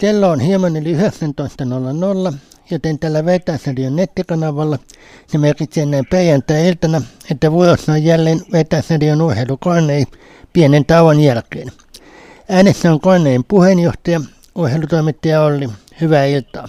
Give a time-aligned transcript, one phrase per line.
[0.00, 2.34] Kello on hieman yli 19.00,
[2.70, 4.78] joten tällä Vetäsradion nettikanavalla
[5.26, 10.04] se merkitsee näin perjantai-iltana, että vuorossa on jälleen Vetäsradion urheilu Kornei
[10.52, 11.68] pienen tauon jälkeen.
[12.48, 14.20] Äänessä on Kornein puheenjohtaja,
[14.54, 15.68] urheilutoimittaja Olli.
[16.00, 16.68] Hyvää iltaa.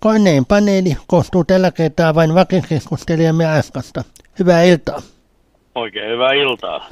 [0.00, 4.04] Kornein paneeli koostuu tällä kertaa vain vakikeskustelijamme Askasta.
[4.38, 5.02] Hyvää iltaa.
[5.74, 6.88] Oikein hyvää iltaa.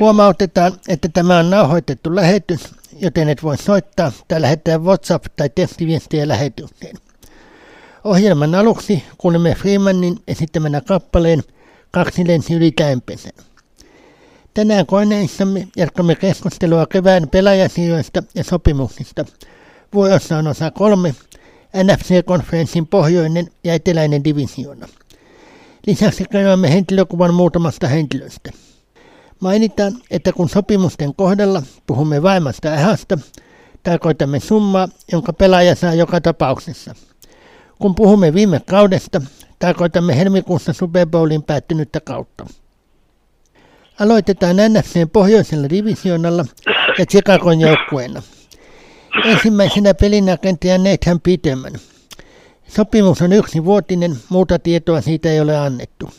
[0.00, 6.28] Huomautetaan, että tämä on nauhoitettu lähetys, joten et voi soittaa tai lähettää WhatsApp- tai tekstiviestiä
[6.28, 6.96] lähetykseen.
[8.04, 11.42] Ohjelman aluksi kuulemme Freemanin esittämänä kappaleen
[11.90, 13.30] Kaksi lensi yli kämpensä.
[14.54, 19.24] Tänään koneissamme jatkamme keskustelua kevään pelaajasijoista ja sopimuksista.
[19.94, 21.14] Vuorossa on osa kolme,
[21.82, 24.88] NFC-konferenssin pohjoinen ja eteläinen divisioona.
[25.86, 28.50] Lisäksi käymme henkilökuvan muutamasta henkilöstä.
[29.44, 33.18] Mainitaan, että kun sopimusten kohdalla puhumme vaimasta ähästä,
[33.82, 36.94] tarkoitamme summaa, jonka pelaaja saa joka tapauksessa.
[37.78, 39.20] Kun puhumme viime kaudesta,
[39.58, 42.46] tarkoitamme helmikuussa Super Bowlin päättynyttä kautta.
[44.00, 46.44] Aloitetaan NFCn pohjoisella divisioonalla
[46.98, 48.22] ja Chicagon joukkueena.
[49.24, 51.72] Ensimmäisenä pelinäkentäjä Nathan Peterman.
[52.68, 56.10] Sopimus on yksi vuotinen, muuta tietoa siitä ei ole annettu.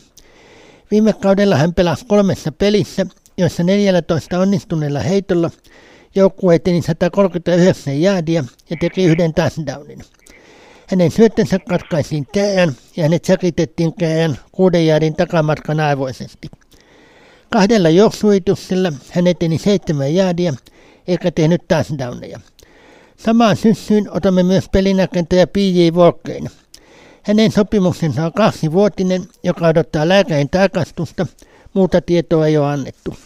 [0.90, 3.06] Viime kaudella hän pelasi kolmessa pelissä,
[3.38, 5.50] joissa 14 onnistuneella heitolla
[6.14, 10.02] joukkue eteni 139 jäädiä ja teki yhden touchdownin.
[10.86, 16.48] Hänen syöttönsä katkaisiin kään ja hänet säkitettiin kään kuuden jäädin takamatkan aivoisesti.
[17.50, 20.54] Kahdella juoksuituksella hän eteni seitsemän jäädiä
[21.08, 22.40] eikä tehnyt touchdowneja.
[23.16, 25.94] Samaan syssyyn otamme myös pelinäkentäjä P.J.
[25.94, 26.50] Volkein.
[27.26, 31.26] Hänen sopimuksensa on kaksivuotinen, joka odottaa lääkärin tarkastusta.
[31.74, 33.16] Muuta tietoa ei ole annettu.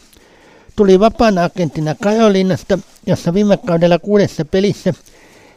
[0.76, 4.94] Tuli vapaana agenttina Kajolinnasta, jossa viime kaudella kuudessa pelissä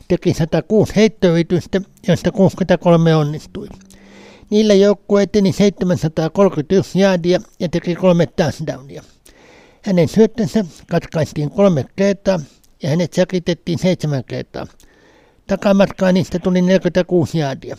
[0.07, 3.67] teki 106 heittoyritystä, joista 63 onnistui.
[4.49, 9.03] Niillä joukkue eteni 731 jaadia ja teki kolme touchdownia.
[9.81, 12.39] Hänen syöttönsä katkaistiin kolme kertaa
[12.83, 14.67] ja hänet säkitettiin seitsemän kertaa.
[15.47, 17.77] Takamatkaa niistä tuli 46 jaadia.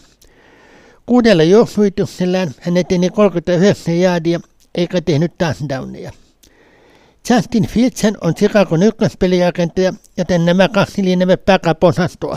[1.07, 4.39] Kuudella juoksuituksellään hän eteni 39 jaadia
[4.75, 6.11] eikä tehnyt touchdowneja.
[7.31, 12.37] Justin Fieldsen on Chicagon ykköspeliagentaja, joten nämä kaksi lienevät backup-osastoa.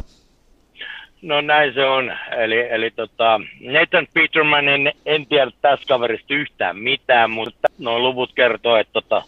[1.22, 2.14] No näin se on.
[2.38, 8.32] Eli, eli tota, Nathan Peterman en, en tiedä tästä kaverista yhtään mitään, mutta nuo luvut
[8.36, 9.24] kertoo, että tota,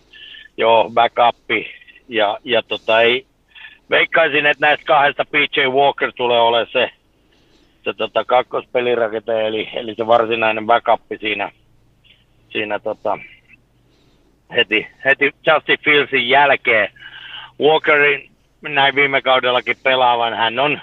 [0.57, 1.49] joo, backup.
[2.09, 3.25] Ja, ja tota, ei,
[3.89, 6.89] veikkaisin, että näistä kahdesta PJ Walker tulee olemaan se,
[7.83, 11.51] se tota, kakkospelirakentaja, eli, eli se varsinainen backup siinä,
[12.49, 13.19] siinä tota,
[14.55, 16.89] heti, heti Justin Fieldsin jälkeen.
[17.61, 18.29] Walkerin
[18.61, 20.81] näin viime kaudellakin pelaavan, hän on,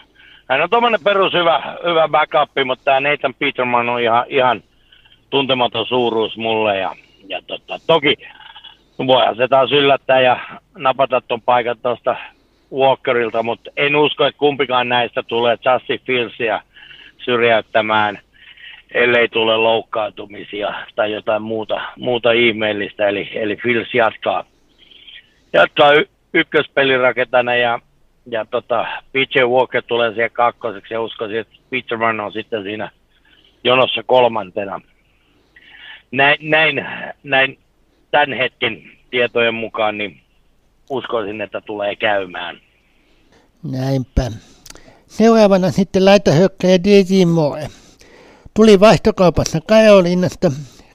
[0.48, 4.62] hän on tuommoinen perus hyvä, hyvä backup, mutta tämä Nathan Peterman on ihan, ihan
[5.30, 6.78] tuntematon suuruus mulle.
[6.78, 6.94] Ja,
[7.28, 8.16] ja tota, toki
[9.06, 10.38] voihan se taas yllättää ja
[10.78, 12.16] napata tuon paikan tuosta
[12.72, 16.60] Walkerilta, mutta en usko, että kumpikaan näistä tulee Justin Fieldsia
[17.26, 18.19] syrjäyttämään,
[18.94, 23.09] ellei tule loukkaantumisia tai jotain muuta, muuta ihmeellistä.
[23.09, 24.44] Eli, eli Fils jatkaa,
[25.53, 27.81] jatkaa y- ykköspelirakentana ja,
[28.26, 32.91] ja tota, PJ Walker tulee siihen kakkoseksi ja uskoisin, että Peterman on sitten siinä
[33.64, 34.81] jonossa kolmantena.
[36.10, 36.87] Näin, näin,
[37.22, 37.58] näin
[38.10, 40.20] tämän hetken tietojen mukaan niin
[40.91, 42.60] uskoisin, että tulee käymään.
[43.70, 44.22] Näinpä.
[45.09, 47.69] Seuraavana sitten laitahökkäjä DJ Moore.
[48.55, 50.53] Tuli vaihtokaupassa Kajolinnasta.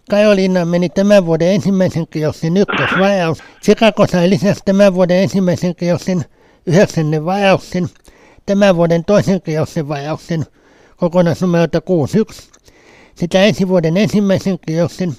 [0.10, 3.38] Kajolinna meni tämän vuoden ensimmäisen kierroksen ykkösvajaus.
[3.64, 6.26] Chicago sai lisäksi tämän vuoden ensimmäisen kierroksen
[6.66, 7.90] yhdeksännen vajauksen.
[8.46, 10.46] Tämän vuoden toisen kierroksen vajauksen
[10.98, 12.50] kokonaisnumerota 61.
[13.16, 15.14] Sitä ensi vuoden ensimmäisen kierroksen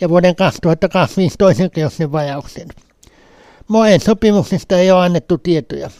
[0.00, 2.68] ja vuoden 2025 toisen kierroksen vajauksen.
[3.68, 5.90] Moen sopimuksesta ei ole annettu tietoja.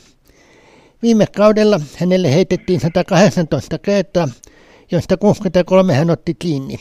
[1.02, 4.28] Viime kaudella hänelle heitettiin 118 kertaa,
[4.92, 6.76] joista 63 hän otti kiinni.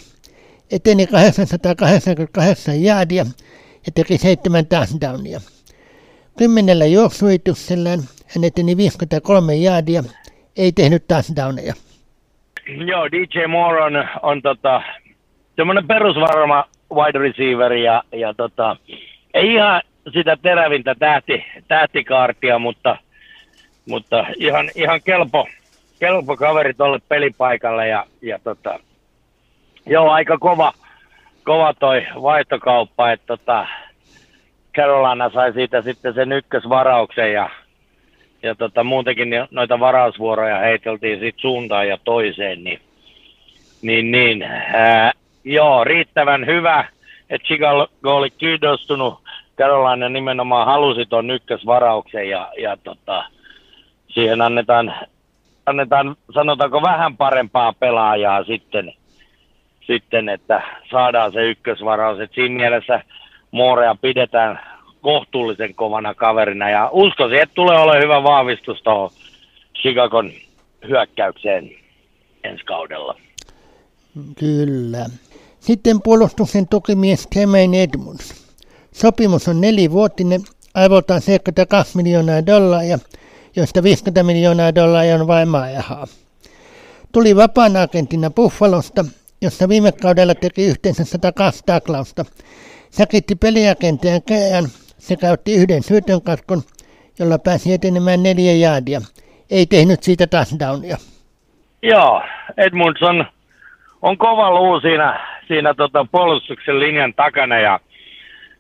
[0.71, 3.25] Eteni 888 jaadia
[3.85, 5.39] ja teki seitsemän touchdownia.
[6.37, 7.99] Kymmenellä juoksuituksellään
[8.35, 10.03] hän eteni 53 jaadia,
[10.57, 11.73] ei tehnyt touchdowneja.
[12.85, 14.81] Joo, DJ Moore on, on tota,
[15.55, 18.77] semmoinen perusvarma wide receiver ja, ja tota,
[19.33, 19.81] ei ihan
[20.13, 22.97] sitä terävintä tähti, tähtikaartia, mutta,
[23.89, 25.47] mutta ihan, ihan kelpo,
[25.99, 28.79] kelpo kaveri tuolle pelipaikalle ja, ja tota,
[29.85, 30.73] joo, aika kova,
[31.43, 33.67] kova toi vaihtokauppa, että tota,
[34.75, 37.49] Carolina sai siitä sitten sen ykkösvarauksen ja
[38.43, 42.81] ja tota, muutenkin noita varausvuoroja heiteltiin sit suuntaan ja toiseen, niin,
[43.81, 45.11] niin, niin ää,
[45.43, 46.85] joo, riittävän hyvä,
[47.29, 49.19] että Chicago oli kiinnostunut.
[49.57, 53.23] Carolina nimenomaan halusi tuon ykkösvarauksen ja, ja tota,
[54.09, 54.95] siihen annetaan,
[55.65, 58.93] annetaan, sanotaanko vähän parempaa pelaajaa sitten,
[59.87, 60.61] sitten että
[60.91, 62.19] saadaan se ykkösvaraus.
[62.19, 63.03] Et siinä mielessä
[63.51, 64.59] Moorea pidetään
[65.01, 69.09] kohtuullisen kovana kaverina ja uskoisin, että tulee olemaan hyvä vahvistus tuohon
[69.81, 70.31] Chicagon
[70.87, 71.71] hyökkäykseen
[72.43, 73.15] ensi kaudella.
[74.39, 75.05] Kyllä.
[75.59, 78.49] Sitten puolustuksen tukimies Kemein Edmunds.
[78.91, 80.41] Sopimus on nelivuotinen,
[80.75, 82.99] aivoltaan 72 miljoonaa dollaria,
[83.55, 86.07] josta 50 miljoonaa dollaria on vain maajahaa.
[87.13, 89.05] Tuli vapaan agentina Buffalosta,
[89.41, 92.25] jossa viime kaudella teki yhteensä 102 taklausta.
[92.89, 94.65] Säkitti peliagenteen keään
[94.97, 96.61] sekä otti yhden syötön katkon,
[97.19, 99.01] jolla pääsi etenemään neljä jaadia.
[99.51, 100.97] Ei tehnyt siitä touchdownia.
[101.83, 102.21] Joo,
[102.57, 103.01] Edmunds
[104.01, 107.79] on, kova luu siinä, siinä tota puolustuksen linjan takana ja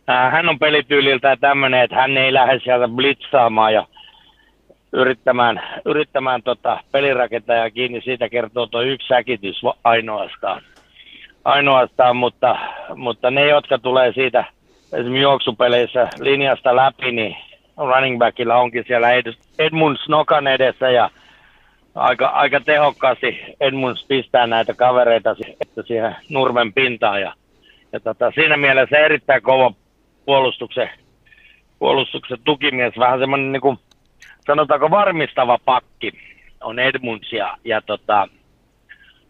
[0.07, 3.87] hän on pelityyliltä tämmöinen, että hän ei lähde sieltä blitzaamaan ja
[4.93, 8.01] yrittämään, yrittämään tota pelirakentajaa kiinni.
[8.01, 10.61] Siitä kertoo tuo yksi säkitys ainoastaan.
[11.45, 12.57] ainoastaan mutta,
[12.95, 14.45] mutta ne, jotka tulee siitä–
[14.93, 17.35] esimerkiksi juoksupeleissä linjasta läpi, niin
[17.77, 21.09] running backilla onkin siellä Ed, Edmunds nokan edessä ja
[21.95, 25.35] aika, aika tehokkaasti Edmunds pistää näitä kavereita
[25.87, 27.33] siihen nurmen pintaan ja,
[27.93, 29.73] ja tota, siinä mielessä erittäin kova
[30.25, 30.89] puolustuksen,
[31.79, 33.77] puolustuksen tukimies, vähän semmoinen niin kuin,
[34.49, 36.11] sanotaanko varmistava pakki
[36.61, 38.27] on Edmunds ja, ja tota,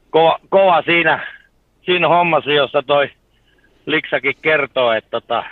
[0.09, 1.27] kova, kova siinä,
[1.85, 3.09] siinä hommassa, jossa toi
[3.85, 5.43] Liksakin kertoo, että tota,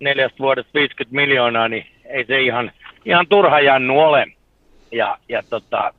[0.00, 2.72] neljästä vuodesta 50 miljoonaa, niin ei se ihan,
[3.04, 4.26] ihan turha jannu ole.
[4.92, 5.94] Ja, ja tota,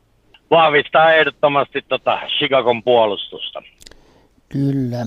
[0.52, 3.64] vahvistaa ehdottomasti tota Chicagon puolustusta.
[4.50, 5.06] Kyllä.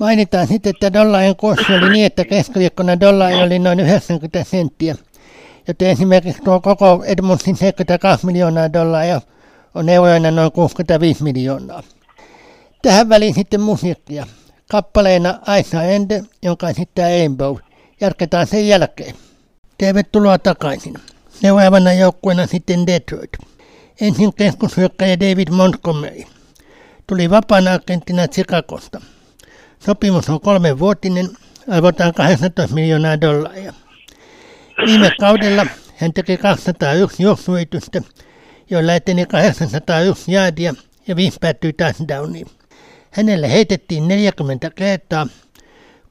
[0.00, 4.94] Mainitaan sitten, että dollarin kurssi oli niin, että keskiviikkona dollari oli noin 90 senttiä.
[5.68, 9.20] Joten esimerkiksi tuo koko Edmundsin 72 miljoonaa dollaria
[9.74, 11.82] on euroina noin 65 miljoonaa.
[12.82, 14.26] Tähän väliin sitten musiikkia
[14.70, 17.56] kappaleena Aisa Ende, jonka esittää Rainbow.
[18.00, 19.14] Jatketaan sen jälkeen.
[19.78, 20.94] Tervetuloa takaisin.
[21.40, 23.30] Seuraavana joukkueena sitten Detroit.
[24.00, 26.22] Ensin keskushyökkäjä David Montgomery.
[27.06, 29.00] Tuli vapaana agenttina Chicagosta.
[29.78, 31.28] Sopimus on kolmenvuotinen,
[31.68, 33.72] arvotaan 18 miljoonaa dollaria.
[34.86, 35.66] Viime kaudella
[35.96, 38.00] hän teki 201 juoksuyritystä,
[38.70, 40.72] joilla eteni 801 jaadia
[41.08, 42.46] ja viisi päättyi touchdowniin.
[43.10, 45.26] Hänelle heitettiin 40 kertaa,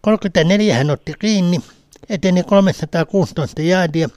[0.01, 1.57] 34 hän otti kiinni,
[2.09, 4.07] eteni 316 jaadia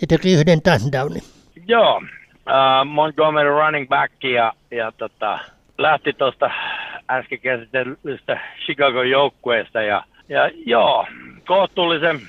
[0.00, 1.22] ja teki yhden touchdownin.
[1.66, 5.38] Joo, uh, Montgomery running back ja, ja tota,
[5.78, 6.50] lähti tuosta
[7.10, 11.06] äsken käsitellystä Chicago joukkueesta ja, ja joo,
[11.46, 12.20] kohtuullisen,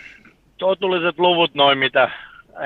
[0.61, 2.11] kohtuulliset luvut noin mitä,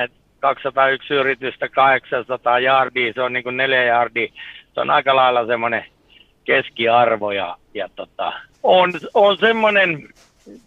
[0.03, 4.27] et 201 yritystä, 800 jardia, se on niin kuin 4 jardia,
[4.73, 5.85] se on aika lailla semmoinen
[6.43, 8.33] keskiarvo ja, ja tota,
[8.63, 10.09] on, on semmoinen,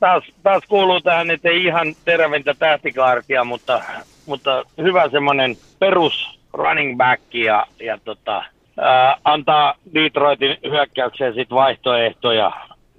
[0.00, 3.82] taas, taas kuuluu tähän, että ei ihan tervintä tähtikaartia, mutta,
[4.26, 8.44] mutta hyvä semmoinen perus running back ja, ja tota,
[8.80, 12.52] ää, antaa Detroitin hyökkäykseen sit vaihtoehtoja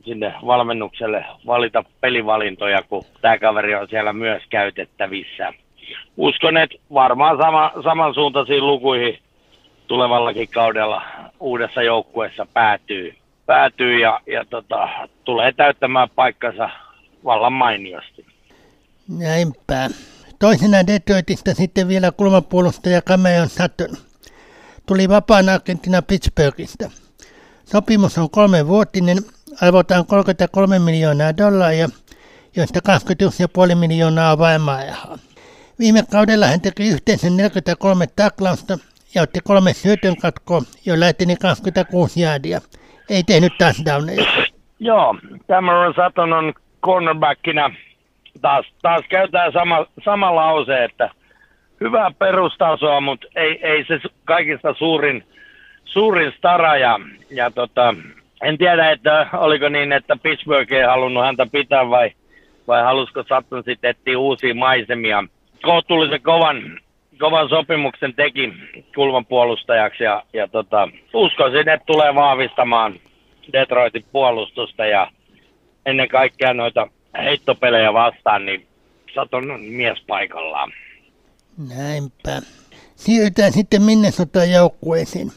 [0.09, 5.53] sinne valmennukselle valita pelivalintoja, kun tämä kaveri on siellä myös käytettävissä.
[6.17, 9.19] Uskon, että varmaan sama, samansuuntaisiin lukuihin
[9.87, 11.01] tulevallakin kaudella
[11.39, 14.89] uudessa joukkueessa päätyy, päätyy ja, ja tota,
[15.23, 16.69] tulee täyttämään paikkansa
[17.25, 18.25] vallan mainiosti.
[19.17, 19.89] Näinpä.
[20.39, 23.97] Toisena Detroitista sitten vielä kulmapuolustaja Cameron Sutton.
[24.85, 26.91] Tuli vapaan agentina Pittsburghista.
[27.65, 29.17] Sopimus on kolmenvuotinen,
[29.61, 31.87] arvotaan 33 miljoonaa dollaria,
[32.55, 32.79] joista
[33.69, 34.61] 21,5 miljoonaa on vain
[35.79, 38.77] Viime kaudella hän teki yhteensä 43 taklausta
[39.15, 42.59] ja otti kolme syötön katkoa, joilla eteni 26 jaadia.
[43.09, 44.25] Ei tehnyt touchdowneja.
[44.79, 45.15] Joo,
[45.47, 46.53] Cameron Sutton on
[46.85, 47.71] cornerbackina.
[48.41, 51.09] Taas, taas käytetään sama, sama lause, että
[51.81, 55.23] hyvää perustasoa, mutta ei, ei se kaikista suurin,
[55.85, 56.77] suurin stara.
[56.77, 56.99] Ja,
[57.29, 57.95] ja tota,
[58.43, 62.11] en tiedä, että oliko niin, että Pittsburgh ei halunnut häntä pitää vai,
[62.67, 65.23] vai halusiko Sutton sitten etsiä uusia maisemia.
[65.61, 66.79] Kohtuullisen kovan
[67.19, 68.53] kovan sopimuksen teki
[68.95, 72.99] kulman puolustajaksi ja, ja tota, uskoisin, että tulee vahvistamaan
[73.53, 75.11] Detroitin puolustusta ja
[75.85, 76.87] ennen kaikkea noita
[77.23, 78.67] heittopelejä vastaan, niin
[79.15, 80.71] Saton on mies paikallaan.
[81.77, 82.41] Näinpä.
[82.95, 85.31] Siirrytään sitten Minnesota joukkueeseen.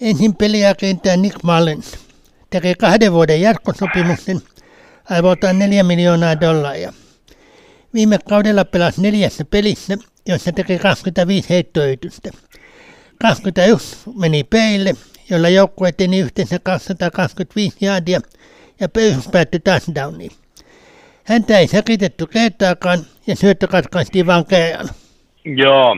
[0.00, 2.07] Ensin peliagentaja Nick Mullins
[2.50, 4.40] tekee kahden vuoden jatkosopimuksen
[5.10, 6.92] aivotaan 4 miljoonaa dollaria.
[7.94, 9.96] Viime kaudella pelasi neljässä pelissä,
[10.28, 12.30] jossa teki 25 heittoyritystä.
[13.20, 14.94] 21 meni peille,
[15.30, 18.20] jolla joukkue teni yhteensä 225 jaadia
[18.80, 20.30] ja perus päättyi touchdowniin.
[21.24, 24.88] Häntä ei säkitetty kertaakaan ja syöttö katkaistiin vain kerran.
[25.44, 25.96] Joo.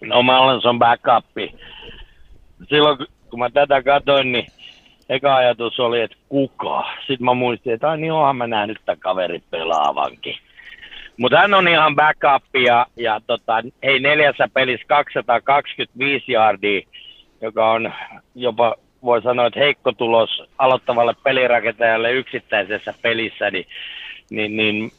[0.00, 1.54] No mä olen son backupi.
[2.68, 2.98] Silloin
[3.30, 4.46] kun mä tätä katsoin, niin
[5.08, 6.84] eka ajatus oli, että kuka.
[7.06, 10.36] Sitten mä muistin, että ai niin onhan mä nähnyt tämän kaverin pelaavankin.
[11.16, 16.80] Mutta hän on ihan backup ja, ja tota, hei neljässä pelissä 225 yardia,
[17.40, 17.92] joka on
[18.34, 23.66] jopa voi sanoa, että heikko tulos aloittavalle pelirakentajalle yksittäisessä pelissä, niin,
[24.30, 24.90] niin, niin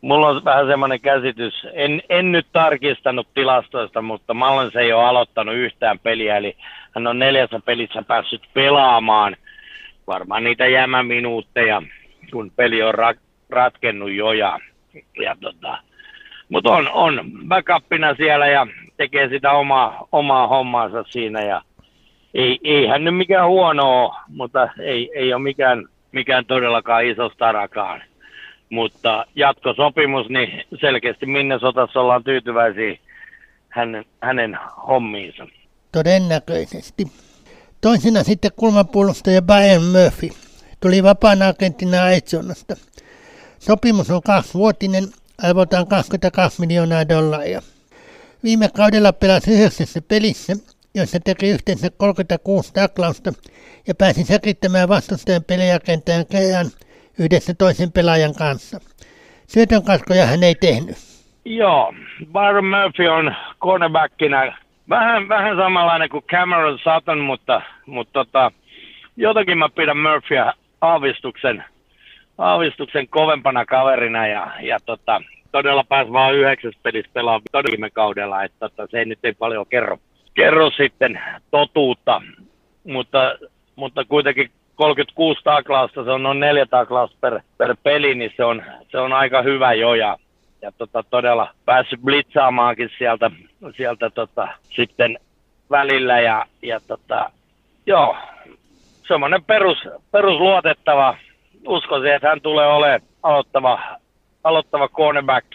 [0.00, 5.54] mulla on vähän semmoinen käsitys, en, en nyt tarkistanut tilastoista, mutta Mallens ei ole aloittanut
[5.54, 6.56] yhtään peliä, eli
[6.94, 9.36] hän on neljässä pelissä päässyt pelaamaan
[10.06, 11.82] varmaan niitä jäämäminuutteja,
[12.32, 13.20] kun peli on ra-
[13.50, 14.58] ratkennut jo ja,
[15.22, 15.78] ja tota,
[16.48, 21.62] mutta on, on backupina siellä ja tekee sitä omaa, omaa hommaansa siinä ja
[22.34, 27.28] ei, ei hän nyt mikään huono ole, mutta ei, ei ole mikään, mikään todellakaan iso
[27.28, 28.02] starakaan.
[28.70, 32.96] Mutta jatkosopimus, niin selkeästi Minnesotassa ollaan tyytyväisiä
[33.68, 35.46] hänen, hänen hommiinsa.
[35.92, 37.04] Todennäköisesti.
[37.80, 40.28] Toisena sitten kulmapuolustaja Brian Murphy.
[40.80, 42.74] Tuli vapaana agenttina Arizonasta.
[43.58, 45.04] Sopimus on kaksivuotinen,
[45.42, 47.62] arvotaan 22 miljoonaa dollaria.
[48.44, 50.52] Viime kaudella pelasi yhdeksässä pelissä,
[50.94, 53.32] jossa teki yhteensä 36 taklausta
[53.86, 56.70] ja pääsi säkittämään vastustajan peliakentäjän kerran
[57.18, 58.80] yhdessä toisen pelaajan kanssa.
[59.46, 60.96] Syötön kaskoja hän ei tehnyt.
[61.44, 61.94] Joo,
[62.32, 68.52] Byron Murphy on cornerbackina vähän, vähän samanlainen kuin Cameron Sutton, mutta, mutta tota,
[69.16, 71.64] jotenkin mä pidän Murphyä aavistuksen,
[72.38, 77.40] aavistuksen kovempana kaverina ja, ja tota, todella pääsi vaan yhdeksäs pelissä pelaa
[77.70, 79.98] viime kaudella, että tota, se ei nyt ei paljon kerro,
[80.34, 82.22] kerro sitten totuutta,
[82.84, 83.38] mutta,
[83.76, 88.62] mutta kuitenkin 36 taklausta, se on noin neljä taklausta per, per peli, niin se on,
[88.88, 90.16] se on aika hyvä jo ja,
[90.62, 93.30] ja tota, todella päässyt blitzaamaankin sieltä,
[93.76, 95.18] sieltä tota, sitten
[95.70, 97.30] välillä ja, ja tota,
[97.86, 98.16] joo,
[99.08, 99.78] semmoinen perus,
[100.12, 101.16] perusluotettava,
[101.66, 103.80] uskoisin, että hän tulee olemaan aloittava,
[104.44, 105.46] aloittava cornerback,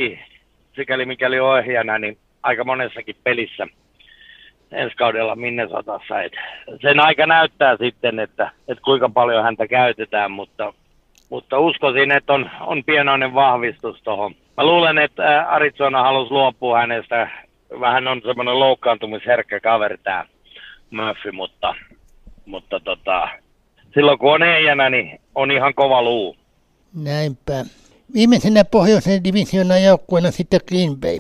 [0.75, 3.67] sikäli mikäli ohjana, niin aika monessakin pelissä–
[4.72, 6.22] ensi kaudella Minnesotassa.
[6.22, 6.34] Et
[6.81, 10.74] sen aika näyttää sitten, että, että kuinka paljon häntä käytetään, mutta,
[11.29, 14.36] mutta uskoisin, että on, on pienoinen vahvistus tuohon.
[14.58, 17.29] Mä luulen, että Arizona halusi luopua hänestä.
[17.79, 20.25] Vähän on semmoinen loukkaantumisherkkä kaveri tämä
[20.91, 21.75] Murphy, mutta,
[22.45, 23.29] mutta tota,
[23.93, 26.35] silloin kun on eijänä, niin on ihan kova luu.
[26.93, 27.65] Näinpä.
[28.13, 31.17] Viimeisenä pohjoisen divisioonan joukkueena sitten Green Bay.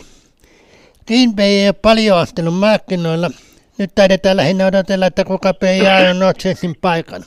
[1.07, 3.29] Green Bay ei ole paljon astunut markkinoilla.
[3.77, 7.23] Nyt taidetaan lähinnä odotella, että kuka pei Aaron Rodgersin paikan.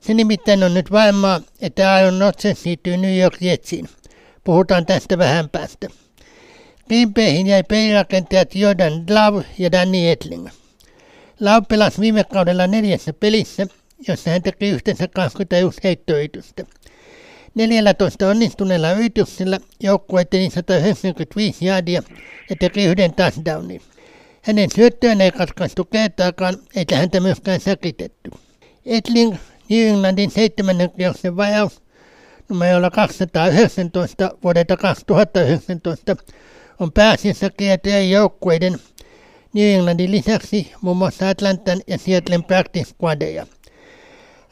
[0.00, 3.88] Se nimittäin on nyt varmaa, että Aaron Rodgers siirtyy New York Jetsiin.
[4.44, 6.03] Puhutaan tästä vähän päästä.
[6.88, 10.48] Green Bayhin jäi pelirakentajat Jordan Love ja Danny Etling.
[11.40, 13.66] Love pelasi viime kaudella neljässä pelissä,
[14.08, 16.64] jossa hän teki yhteensä 21 heittoyritystä.
[17.54, 22.02] 14 onnistuneella yrityksellä joukkue teki 195 jaadia
[22.50, 23.80] ja teki yhden touchdownin.
[24.42, 28.30] Hänen syöttöön ei katkaistu kertaakaan, eikä häntä myöskään säkitetty.
[28.86, 29.34] Etling,
[29.70, 31.82] New Englandin seitsemännen kierroksen vajaus
[32.48, 36.16] numerolla 219 vuodelta 2019
[36.80, 38.72] on pääasiassa kiertäjän joukkueiden
[39.54, 43.46] New Englandin lisäksi muun muassa Atlantan ja Seattlen practice squadeja.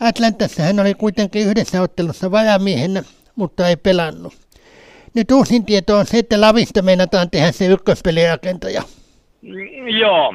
[0.00, 3.02] Atlantassa hän oli kuitenkin yhdessä ottelussa vajamiehenä,
[3.36, 4.32] mutta ei pelannut.
[5.14, 8.82] Nyt uusin tieto on se, että Lavista meinataan tehdä se ykköspelirakentaja.
[10.00, 10.34] Joo,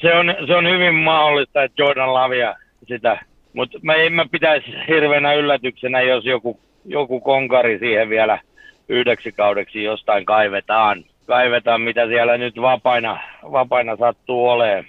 [0.00, 2.54] se on, se on hyvin mahdollista, että Jordan Lavia
[2.88, 3.18] sitä,
[3.52, 8.38] mutta mä en mä pitäisi hirveänä yllätyksenä, jos joku, joku konkari siihen vielä
[8.88, 11.04] yhdeksi kaudeksi jostain kaivetaan.
[11.26, 13.20] Kaivetaan, mitä siellä nyt vapaina,
[13.52, 14.84] vapaina sattuu olemaan.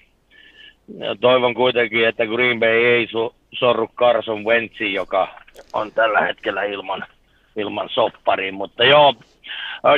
[1.22, 5.28] Toivon kuitenkin, että Green Bay ei su- sorru Carson Wentzin, joka
[5.74, 7.06] on tällä hetkellä ilman,
[7.56, 8.54] ilman soppariin.
[8.54, 9.14] Mutta joo,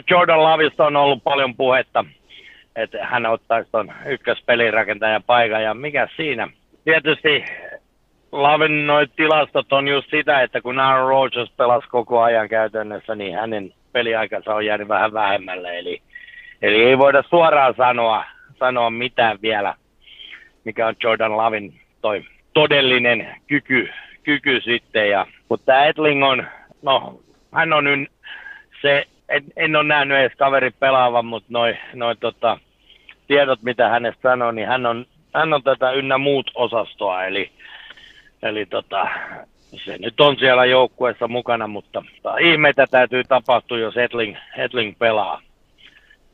[0.09, 2.05] Jordan Lavista on ollut paljon puhetta,
[2.75, 5.63] että hän ottaisi tuon ykköspelirakentajan paikan.
[5.63, 6.47] Ja mikä siinä?
[6.83, 7.45] Tietysti
[8.31, 13.35] Lavin noit tilastot on just sitä, että kun Aaron Rodgers pelasi koko ajan käytännössä, niin
[13.35, 15.79] hänen peliaikansa on jäänyt vähän vähemmälle.
[15.79, 16.01] Eli,
[16.61, 18.25] eli ei voida suoraan sanoa,
[18.59, 19.75] sanoa mitään vielä,
[20.63, 23.89] mikä on Jordan Lavin toi todellinen kyky,
[24.23, 25.09] kyky sitten.
[25.09, 26.47] Ja, mutta tämä Etling on,
[26.81, 27.19] no
[27.53, 28.09] hän on nyt
[28.81, 32.57] se, en, en ole nähnyt edes kaveri pelaavan, mutta noi, noi tota,
[33.27, 37.51] tiedot, mitä hänestä sanoo, niin hän on, hän on tätä ynnä muut osastoa, eli,
[38.43, 39.07] eli tota,
[39.77, 42.03] se nyt on siellä joukkueessa mukana, mutta
[42.41, 45.41] ihmeitä täytyy tapahtua, jos Etling, Etling pelaa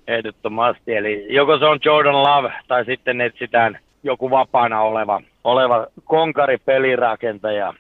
[0.08, 0.96] ehdottomasti.
[0.96, 7.74] Eli joko se on Jordan Love tai sitten etsitään joku vapaana oleva, oleva konkari pelirakentaja.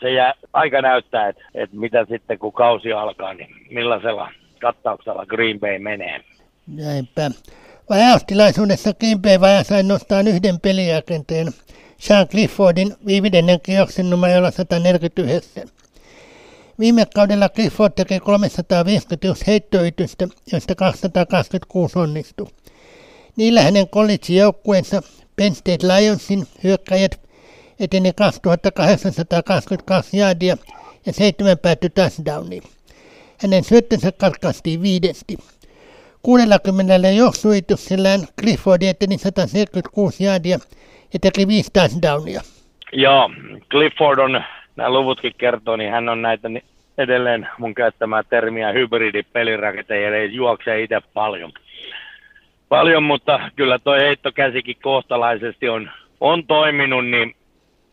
[0.00, 5.60] Se jää, aika näyttää, että, että mitä sitten kun kausi alkaa, niin millaisella kattauksella Green
[5.60, 6.20] Bay menee.
[6.66, 7.30] Näinpä.
[7.90, 11.46] Vajaustilaisuudessa Green Bay sai nostaa yhden peliakenteen
[11.98, 15.68] Sean Cliffordin viimeinen kierroksen numerolla 149.
[16.78, 22.46] Viime kaudella Clifford teki 351 heittoyritystä, joista 226 onnistui.
[23.36, 25.02] Niillä hänen college-joukkueensa
[25.36, 27.20] Penn State Lionsin hyökkäjät
[27.80, 30.56] eteni 2822 jaadia
[31.06, 32.62] ja seitsemän päättyi touchdowniin.
[33.38, 35.38] Hänen syöttönsä katkaistiin viidesti.
[36.22, 40.58] 60 juoksuituksellään Clifford eteni 176 jaadia
[41.20, 42.40] teki viisi touchdownia.
[42.92, 43.30] Joo,
[43.70, 44.44] Clifford on,
[44.76, 46.48] nämä luvutkin kertoo, niin hän on näitä
[46.98, 51.52] edelleen mun käyttämää termiä hybridipelirakentajia, eli juoksee itse paljon.
[52.68, 55.90] Paljon, mutta kyllä toi heittokäsikin kohtalaisesti on,
[56.20, 57.34] on toiminut, niin,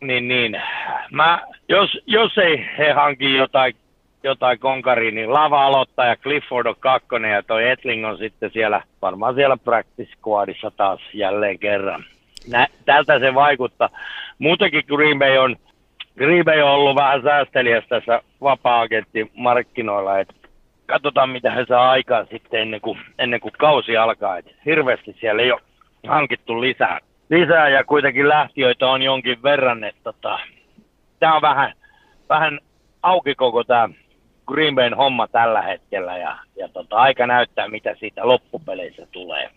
[0.00, 0.62] niin, niin.
[1.10, 3.74] Mä, jos, jos ei he hanki jotain,
[4.22, 8.82] jotain konkaria, niin Lava aloittaa ja Clifford on kakkonen ja toi Etling on sitten siellä,
[9.02, 12.04] varmaan siellä practice squadissa taas jälleen kerran
[12.50, 13.88] nä, tältä se vaikuttaa.
[14.38, 15.56] Muutenkin Green Bay on,
[16.18, 20.34] Green Bay on ollut vähän säästeliäs tässä vapaa-agenttimarkkinoilla, että
[20.86, 24.38] katsotaan mitä he saa aikaan sitten ennen kuin, ennen kuin kausi alkaa.
[24.38, 25.60] Et hirveästi siellä ei ole
[26.06, 29.78] hankittu lisää, lisää ja kuitenkin lähtiöitä on jonkin verran.
[30.02, 30.38] Tota,
[31.20, 31.72] tämä on vähän,
[32.28, 32.60] vähän
[33.02, 33.88] auki koko tämä
[34.46, 39.50] Green Bayn homma tällä hetkellä ja, ja tota, aika näyttää mitä siitä loppupeleissä tulee.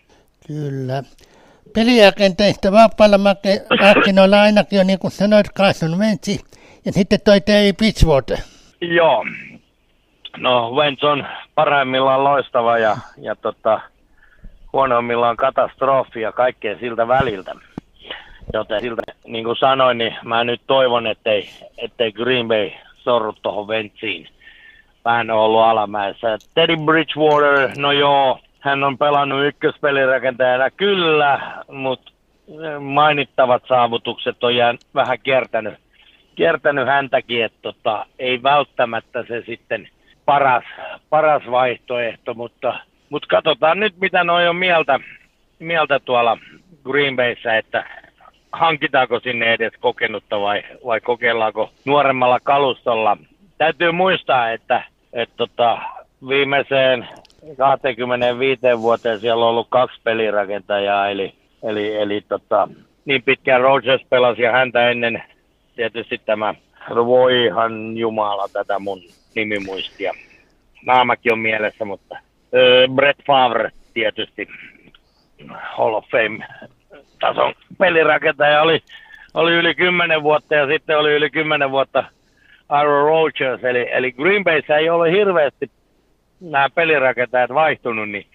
[0.48, 1.04] Kyllä
[1.74, 3.18] peliagenteista vapaalla
[3.80, 6.28] markkinoilla ainakin on niin kuin sanoit Carson Wentz
[6.86, 8.38] ja sitten toi Terry Pitchwater.
[8.82, 9.26] Joo.
[10.38, 13.80] No Wentz on parhaimmillaan loistava ja, ja tota,
[14.74, 17.56] huonoimmillaan katastrofi ja kaikkea siltä väliltä.
[18.54, 22.70] Joten siltä, niin kuin sanoin, niin mä nyt toivon, ettei, ettei Green Bay
[23.04, 24.28] sorru tuohon Wentsiin.
[25.06, 26.38] Vähän on ollut alamäessä.
[26.54, 32.12] Teddy Bridgewater, no joo, hän on pelannut ykköspelirakentajana kyllä, mutta
[32.80, 35.74] mainittavat saavutukset on jään vähän kiertänyt,
[36.36, 39.90] kiertänyt häntäkin, että tota, ei välttämättä se sitten
[40.26, 40.64] paras,
[41.10, 45.00] paras vaihtoehto, mutta, mutta katsotaan nyt mitä noin on mieltä,
[45.60, 46.38] mieltä tuolla
[46.84, 47.86] Green Bayssä, että
[48.52, 53.18] hankitaanko sinne edes kokenutta vai, vai kokeillaanko nuoremmalla kalustolla.
[53.58, 55.78] Täytyy muistaa, että, että tota,
[56.28, 57.08] viimeiseen
[57.58, 62.68] 25 vuoteen siellä on ollut kaksi pelirakentajaa, eli, eli, eli tota,
[63.06, 65.24] niin pitkään Rogers pelasi ja häntä ennen
[65.76, 66.54] tietysti tämä,
[66.96, 69.02] voihan jumala tätä mun
[69.36, 70.14] nimimuistia.
[70.86, 72.18] Naamakin on mielessä, mutta
[72.54, 74.48] öö, Brett Favre tietysti
[75.50, 76.48] Hall of Fame
[77.20, 78.80] tason pelirakentaja oli,
[79.34, 82.04] oli yli 10 vuotta ja sitten oli yli 10 vuotta
[82.70, 85.72] Aaron Rodgers, eli, eli Green Bayssä ei ole hirveästi
[86.52, 88.26] nämä pelirakentajat vaihtunut, niin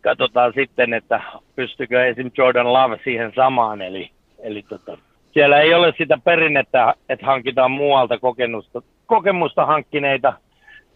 [0.00, 1.20] katsotaan sitten, että
[1.56, 2.30] pystykö esim.
[2.38, 3.82] Jordan Love siihen samaan.
[3.82, 4.98] Eli, eli tota,
[5.32, 10.32] siellä ei ole sitä perinnettä, että hankitaan muualta kokemusta, kokemusta hankkineita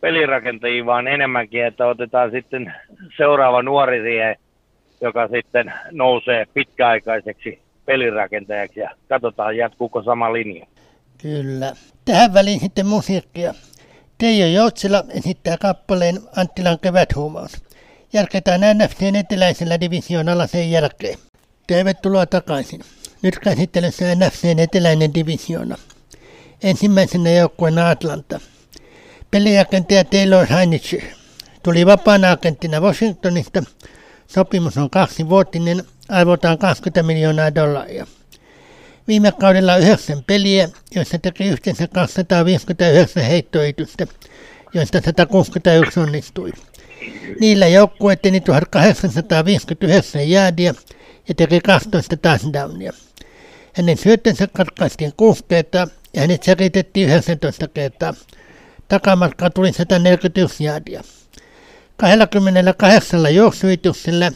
[0.01, 2.75] pelirakentajia, vaan enemmänkin, että otetaan sitten
[3.17, 4.37] seuraava nuori siihen,
[5.01, 10.67] joka sitten nousee pitkäaikaiseksi pelirakentajaksi ja katsotaan jatkuuko sama linja.
[11.23, 11.73] Kyllä.
[12.05, 13.55] Tähän väliin sitten musiikkia.
[14.19, 17.53] Teijo Joutsila esittää kappaleen Anttilan keväthuumaus.
[18.13, 21.19] Jatketaan NFCn eteläisellä divisioonalla sen jälkeen.
[21.67, 22.81] Tervetuloa takaisin.
[23.23, 25.77] Nyt käsittelyssä NFCn eteläinen divisioona.
[26.63, 28.41] Ensimmäisenä joukkueena Atlanta.
[29.31, 31.05] Peliagentaja Taylor Heinich
[31.63, 33.63] tuli vapaana agenttina Washingtonista.
[34.27, 38.07] Sopimus on kaksivuotinen, arvotaan 20 miljoonaa dollaria.
[39.09, 44.07] Viime kaudella yhdeksän peliä, joissa teki yhteensä 259 heittoitystä,
[44.75, 46.53] joista 161 onnistui.
[47.41, 50.75] Niillä joukkue eteni 1859 jäädiä
[51.29, 52.93] ja teki 12 touchdownia.
[53.73, 58.15] Hänen syöttönsä katkaistiin 6 kertaa ja hänet säritettiin 19 kertaa.
[58.89, 61.03] Takamatkaa tuli 141 jäädiä.
[61.97, 64.33] 28 juoksuyrityksellä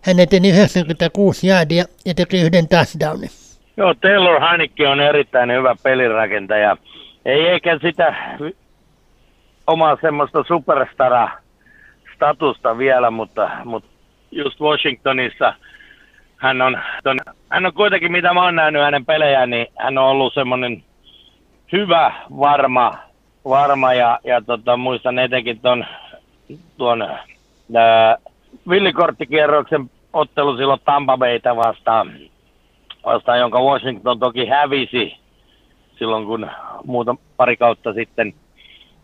[0.00, 3.30] Hän eteni 96 jaadia ja teki yhden touchdownin.
[3.76, 6.76] Joo, Taylor Hannikki on erittäin hyvä pelirakentaja.
[7.24, 8.14] Ei eikä sitä
[9.66, 11.28] omaa semmoista superstara
[12.14, 13.88] statusta vielä, mutta, mutta
[14.30, 15.54] just Washingtonissa
[16.36, 20.04] hän on, ton, hän on kuitenkin, mitä mä oon nähnyt hänen pelejään, niin hän on
[20.04, 20.84] ollut semmoinen
[21.72, 22.98] hyvä, varma,
[23.44, 25.86] varma ja, ja tota, muistan etenkin ton,
[26.76, 27.02] tuon
[27.74, 28.16] ää,
[28.68, 32.12] villikorttikierroksen ottelu silloin Tampa Bayta vastaan,
[33.04, 35.16] vastaan, jonka Washington toki hävisi
[35.98, 36.50] silloin, kun
[36.84, 38.34] muuta pari kautta sitten,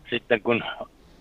[0.09, 0.63] sitten kun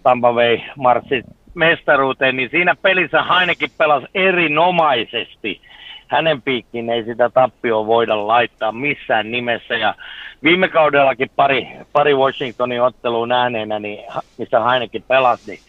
[0.03, 1.23] Tampa Bay marssi
[1.55, 5.61] mestaruuteen, niin siinä pelissä Hainekin pelasi erinomaisesti.
[6.07, 9.75] Hänen piikkiin ei sitä tappioa voida laittaa missään nimessä.
[9.75, 9.95] Ja
[10.43, 14.05] viime kaudellakin pari, pari Washingtonin ottelua nähneenä, niin,
[14.39, 15.61] missä Hainekin pelasi, niin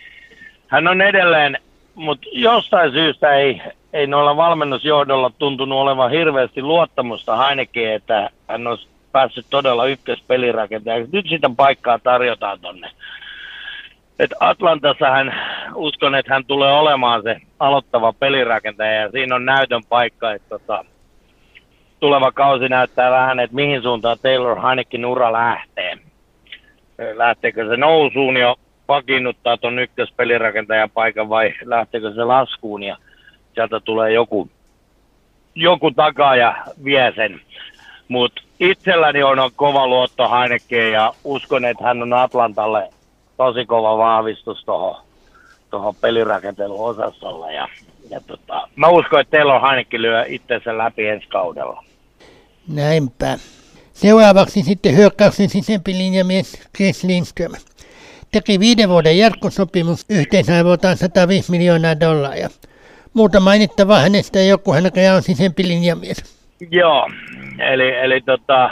[0.67, 1.57] hän on edelleen,
[1.95, 3.61] mutta jostain syystä ei,
[3.93, 11.09] ei noilla valmennusjohdolla tuntunut olevan hirveästi luottamusta Heinekeen, että hän olisi päässyt todella ykköspelirakentajaksi.
[11.11, 12.89] Nyt sitä paikkaa tarjotaan tonne.
[14.19, 15.35] Et Atlantassa hän,
[15.75, 20.85] uskon, että hän tulee olemaan se aloittava pelirakentaja ja siinä on näytön paikka, että tota,
[21.99, 25.97] tuleva kausi näyttää vähän, että mihin suuntaan Taylor Heinekin ura lähtee.
[27.13, 28.55] Lähteekö se nousuun jo
[28.87, 32.97] vakiinnuttaa tuon ykköspelirakentajan paikan vai lähteekö se laskuun ja
[33.59, 34.49] sieltä tulee joku,
[35.55, 37.41] joku takaa ja vie sen.
[38.07, 42.89] Mutta itselläni on, kova luotto Heinekeen ja uskon, että hän on Atlantalle
[43.37, 45.03] tosi kova vahvistus tuohon
[45.69, 47.53] toho pelirakenteluosastolle.
[47.53, 47.67] Ja,
[48.09, 51.83] ja tota, mä uskon, että teillä on Heinekki lyö itsensä läpi ensi kaudella.
[52.67, 53.37] Näinpä.
[53.93, 57.51] Seuraavaksi sitten hyökkäyksen sisempi linjamies Chris Lindström.
[58.31, 62.49] Teki viiden vuoden jatkosopimus yhteensä arvotaan 105 miljoonaa dollaria.
[63.13, 64.83] Muuta mainittavaa hänestä joku hän
[65.15, 66.39] on sisempi linjamies.
[66.71, 67.09] Joo,
[67.59, 68.69] eli, eli tota,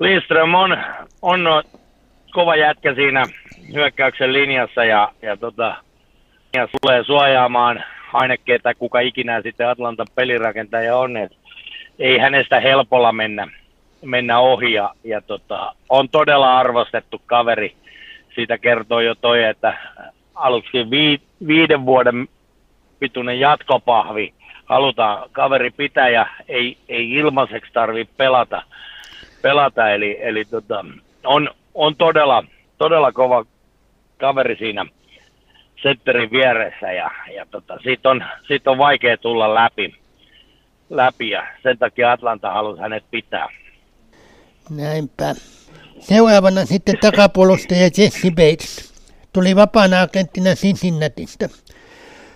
[0.00, 0.76] Lindström on,
[1.22, 1.62] on
[2.32, 3.24] kova jätkä siinä
[3.74, 5.76] hyökkäyksen linjassa ja, ja, tota,
[6.54, 7.84] ja tulee suojaamaan
[8.20, 11.36] Heineke tai kuka ikinä sitten Atlantan pelirakentaja on, että
[11.98, 13.48] ei hänestä helpolla mennä,
[14.04, 17.76] mennä ohi ja, ja tota, on todella arvostettu kaveri.
[18.34, 19.78] Siitä kertoo jo toi, että
[20.34, 22.28] aluksi vi, viiden vuoden
[22.98, 28.62] pituinen jatkopahvi halutaan kaveri pitää ja ei, ei ilmaiseksi tarvitse pelata,
[29.42, 29.90] pelata.
[29.90, 30.84] eli, eli tota,
[31.24, 32.44] on, on todella,
[32.78, 33.44] todella kova
[34.18, 34.86] kaveri siinä
[35.82, 39.94] setterin vieressä ja, ja tota, siitä, on, siitä on vaikea tulla läpi,
[40.90, 43.48] läpi ja sen takia Atlanta halusi hänet pitää.
[44.70, 45.34] Näinpä.
[46.00, 48.94] Seuraavana sitten takapuolustaja Jesse Bates.
[49.32, 51.48] Tuli vapaana agenttina Cincinnatista.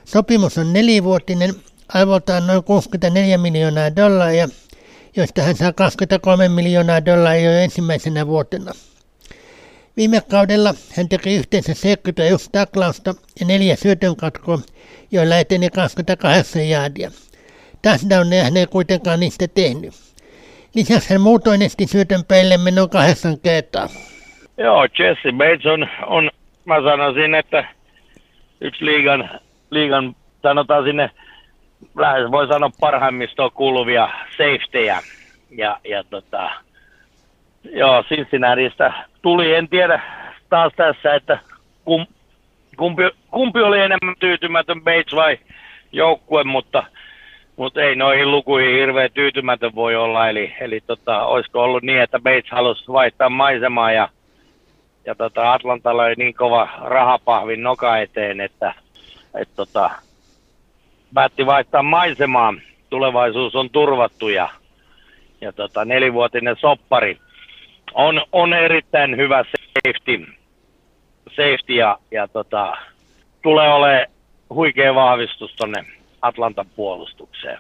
[0.09, 1.51] Sopimus on nelivuotinen,
[1.95, 4.49] arvoltaan noin 64 miljoonaa dollaria,
[5.17, 8.73] josta hän saa 23 miljoonaa dollaria jo ensimmäisenä vuotena.
[9.97, 14.59] Viime kaudella hän teki yhteensä 71 taklausta ja neljä syötön katkoa,
[15.11, 17.11] joilla eteni 28 jaadia.
[17.83, 19.95] Touchdowneja hän ei kuitenkaan niistä tehnyt.
[20.75, 23.89] Lisäksi hän muutoin esti syötön peille menon kahdeksan kertaa.
[24.59, 26.31] Joo, Jesse Bates on, on,
[26.65, 27.65] mä sanoisin, että
[28.61, 31.11] yksi liigan, liigan sanotaan sinne,
[31.97, 35.01] lähes voi sanoa parhaimmistoon kuuluvia safetyjä.
[35.51, 36.51] Ja, ja tota,
[37.65, 40.01] joo, Cincinnatiista tuli, en tiedä
[40.49, 41.39] taas tässä, että
[41.85, 42.07] kum,
[42.77, 45.39] kumpi, kumpi oli enemmän tyytymätön Bates vai
[45.93, 46.83] joukkue, mutta,
[47.57, 50.29] mutta ei noihin lukuihin hirveän tyytymätön voi olla.
[50.29, 54.09] Eli, eli tota, olisiko ollut niin, että Bates halusi vaihtaa maisemaa ja,
[55.07, 58.75] ja tota Atlantalla oli niin kova rahapahvin noka eteen, että
[59.39, 59.91] et tota,
[61.15, 62.55] päätti vaihtaa maisemaa.
[62.91, 64.49] Tulevaisuus on turvattu ja,
[65.41, 67.19] ja tota, nelivuotinen soppari
[67.95, 70.27] on, on erittäin hyvä safety,
[71.29, 72.77] safety ja, ja tota,
[73.43, 74.07] tulee olemaan
[74.51, 75.85] huikea vahvistus tuonne
[76.23, 77.59] Atlantan puolustukseen.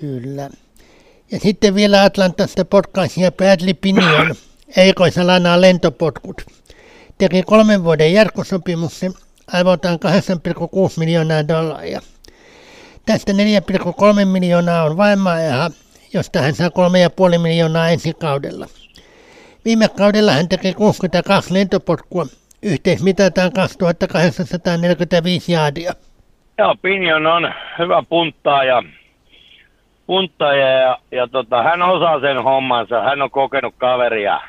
[0.00, 0.48] Kyllä.
[1.32, 4.34] Ja sitten vielä Atlantasta potkaisia Bradley Pinion,
[4.76, 6.42] erikoisalanaa lentopotkut.
[7.18, 9.12] Teki kolmen vuoden jatkosopimuksen,
[9.52, 10.00] arvotaan 8,6
[10.98, 12.00] miljoonaa dollaria.
[13.06, 13.38] Tästä 4,3
[14.24, 15.70] miljoonaa on vaimaajaha,
[16.14, 18.66] josta hän saa 3,5 miljoonaa ensi kaudella.
[19.64, 22.26] Viime kaudella hän teki 62 lentopotkua.
[22.62, 25.92] Yhteismitataan 2845 jaadia.
[26.58, 28.82] Joo, Pinion on hyvä punttaaja,
[30.06, 33.02] punttaaja ja, ja tota, hän osaa sen hommansa.
[33.02, 34.40] Hän on kokenut kaveria.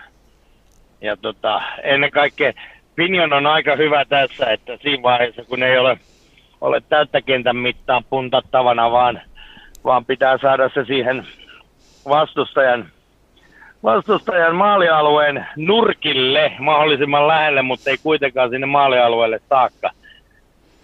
[1.01, 2.53] Ja tota, ennen kaikkea
[2.95, 5.99] Pinion on aika hyvä tässä, että siinä vaiheessa kun ei ole
[6.61, 9.21] ole täyttä kentän mittaan puntattavana, vaan,
[9.83, 11.27] vaan pitää saada se siihen
[12.09, 12.89] vastustajan,
[13.83, 19.91] vastustajan maalialueen nurkille mahdollisimman lähelle, mutta ei kuitenkaan sinne maalialueelle saakka.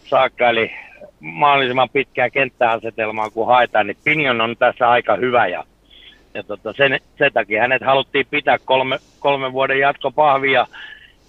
[0.03, 0.71] saakka eli
[1.19, 5.63] mahdollisimman pitkää kenttäasetelmaa kun haetaan, niin Pinion on tässä aika hyvä ja,
[6.33, 10.67] ja tota, sen, sen, takia hänet haluttiin pitää kolme, kolme vuoden jatkopahvia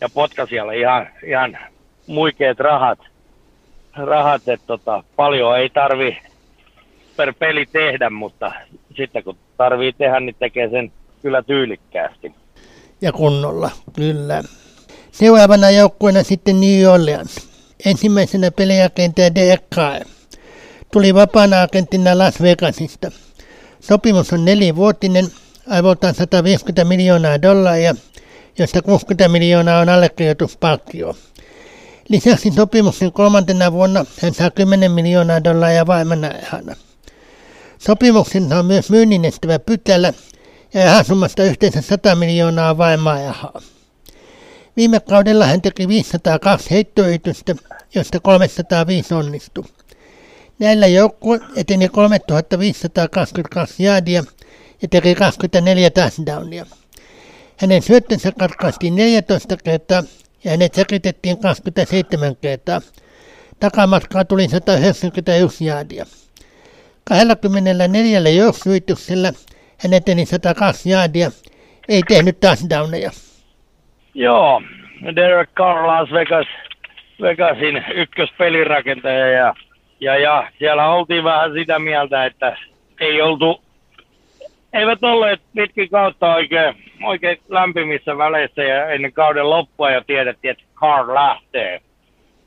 [0.00, 1.58] ja Potkasialle ihan, ihan
[2.06, 2.98] muikeet rahat,
[3.96, 6.18] rahat että tota, paljon ei tarvi
[7.16, 8.52] per peli tehdä, mutta
[8.96, 12.34] sitten kun tarvii tehdä, niin tekee sen kyllä tyylikkäästi.
[13.00, 14.42] Ja kunnolla, kyllä.
[15.12, 17.48] Seuraavana joukkueena sitten New Orleans.
[17.86, 20.06] Ensimmäisenä peliagentaja DK
[20.92, 23.10] tuli vapaana agenttina Las Vegasista.
[23.80, 25.24] Sopimus on nelivuotinen,
[25.68, 27.94] arvoltaan 150 miljoonaa dollaria,
[28.58, 31.16] josta 60 miljoonaa on allekirjoituspalkkio.
[32.08, 36.76] Lisäksi sopimuksen kolmantena vuonna hän saa 10 miljoonaa dollaria vaimanajana.
[37.78, 40.12] Sopimuksen on myös myynnin estävä pykälä
[40.74, 43.60] ja rahasummasta yhteensä 100 miljoonaa vaimaajahaa.
[44.76, 47.54] Viime kaudella hän teki 502 heittoyritystä,
[47.94, 49.64] josta 305 onnistui.
[50.58, 54.24] Näillä joukkue eteni 3522 jaadia
[54.82, 56.66] ja teki 24 touchdownia.
[57.60, 60.02] Hänen syöttönsä katkaistiin 14 kertaa
[60.44, 62.80] ja hänet säkitettiin 27 kertaa.
[63.60, 66.04] Takamatkaa tuli 191 jaadia.
[67.04, 69.32] 24 juoksuyrityksellä
[69.82, 71.30] hän eteni 102 jaadia,
[71.88, 73.10] ei tehnyt touchdowneja.
[74.14, 74.62] Joo,
[75.16, 76.46] Derek Carr Las Vegas,
[77.20, 79.54] Vegasin ykköspelirakentaja ja,
[80.00, 82.56] ja, ja siellä oltiin vähän sitä mieltä, että
[83.00, 83.62] ei oltu,
[84.72, 90.64] eivät olleet pitkin kautta oikein, oikein lämpimissä väleissä ja ennen kauden loppua jo tiedettiin, että
[90.74, 91.80] Carr lähtee.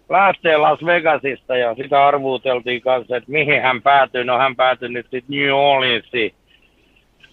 [0.09, 4.23] Lähtee Las Vegasista ja sitä arvuuteltiin kanssa, että mihin hän päätyy.
[4.23, 6.33] No hän päätyi nyt sitten New Orleansiin.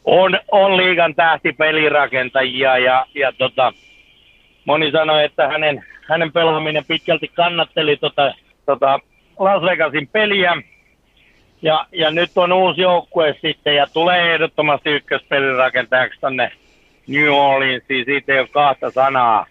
[0.04, 3.72] On, on liigan tähtipelirakentajia ja, ja tota,
[4.64, 8.34] moni sanoi, että hänen, hänen pelaaminen pitkälti kannatteli tota,
[8.66, 9.00] tota
[9.38, 10.62] Las Vegasin peliä.
[11.62, 16.52] Ja, ja nyt on uusi joukkue sitten ja tulee ehdottomasti ykköspelirakentajaksi tonne
[17.06, 18.04] New Orleansiin.
[18.04, 19.46] Siitä ei ole kahta sanaa.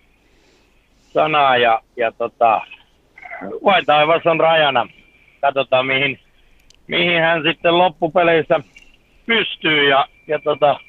[1.14, 2.62] sanaa ja, ja tota,
[3.64, 4.88] vain taivas on rajana.
[5.42, 6.20] Katsotaan mihin,
[6.88, 8.60] mihin hän sitten loppupeleissä
[9.26, 10.80] pystyy ja, ja tota,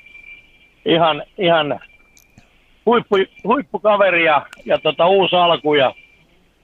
[0.84, 1.80] ihan, ihan
[2.86, 5.94] huippu, huippukaveri ja, ja tota, uusi alku ja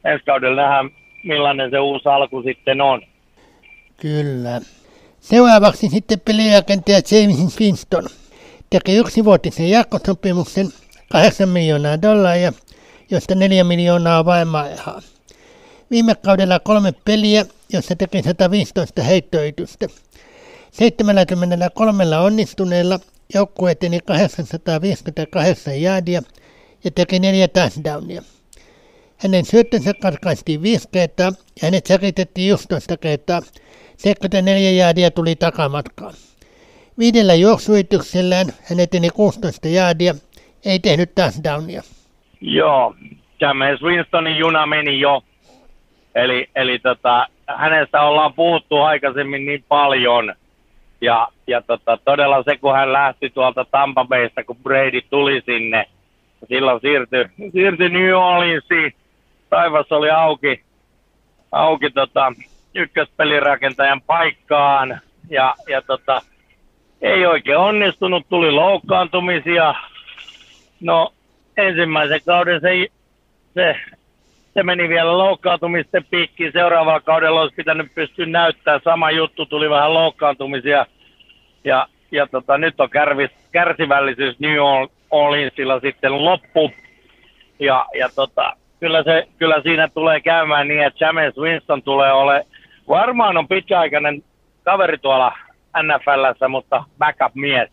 [0.05, 0.91] ensi kaudella nähdään
[1.25, 3.03] millainen se uusi alku sitten on.
[4.01, 4.61] Kyllä.
[5.21, 8.05] Seuraavaksi sitten pelirakentaja James Winston
[8.72, 10.72] teki yksivuotisen jatkosopimuksen
[11.12, 12.52] 8 miljoonaa dollaria,
[13.11, 15.02] josta 4 miljoonaa vaimaajahaa.
[15.90, 19.87] Viime kaudella kolme peliä, jossa teki 115 heittoyritystä.
[20.70, 23.00] 73 onnistuneella
[23.35, 26.22] joukkue eteni 858 jaadia
[26.85, 28.22] ja teki neljä touchdownia.
[29.16, 33.42] Hänen syöttönsä katkaistiin viisi kertaa ja hänet säkitettiin 11 kertaa.
[33.96, 36.14] 74 jaadia tuli takamatkaan.
[36.98, 40.14] Viidellä juoksuyrityksellään hän eteni 16 jaadia,
[40.64, 41.83] ei tehnyt touchdownia.
[42.40, 42.94] Joo,
[43.40, 45.22] James Winstonin juna meni jo.
[46.14, 50.35] Eli, eli tota, hänestä ollaan puhuttu aikaisemmin niin paljon–
[51.02, 55.85] ja, ja tota, todella se, kun hän lähti tuolta Tampa Baysta, kun Brady tuli sinne,
[56.48, 58.94] silloin siirtyi, siirtyi New Orleansiin.
[59.50, 60.62] Taivas oli auki,
[61.52, 62.33] auki tota,
[62.74, 65.00] ykköspelirakentajan paikkaan.
[65.31, 66.22] Ja, ja tota,
[67.03, 69.75] ei oikein onnistunut, tuli loukkaantumisia.
[70.81, 71.12] No
[71.57, 72.87] ensimmäisen kauden se,
[73.55, 73.77] se,
[74.55, 76.53] se meni vielä loukkaantumisten piikkiin.
[76.53, 80.87] Seuraavalla kaudella olisi pitänyt pystyä näyttää sama juttu, tuli vähän loukkaantumisia.
[81.65, 84.57] Ja, ja tota, nyt on kärvis, kärsivällisyys New
[85.11, 86.71] Orleansilla sitten loppu.
[87.59, 92.47] Ja, ja tota, kyllä, se, kyllä siinä tulee käymään niin, että James Winston tulee ole,
[92.88, 94.25] varmaan on pitkäaikainen
[94.65, 95.33] kaveri tuolla
[95.82, 97.70] NFLssä, mutta backup-mies.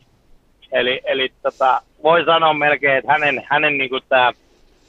[0.71, 4.31] Eli, eli tota, voi sanoa melkein, että hänen, hänen niin tämä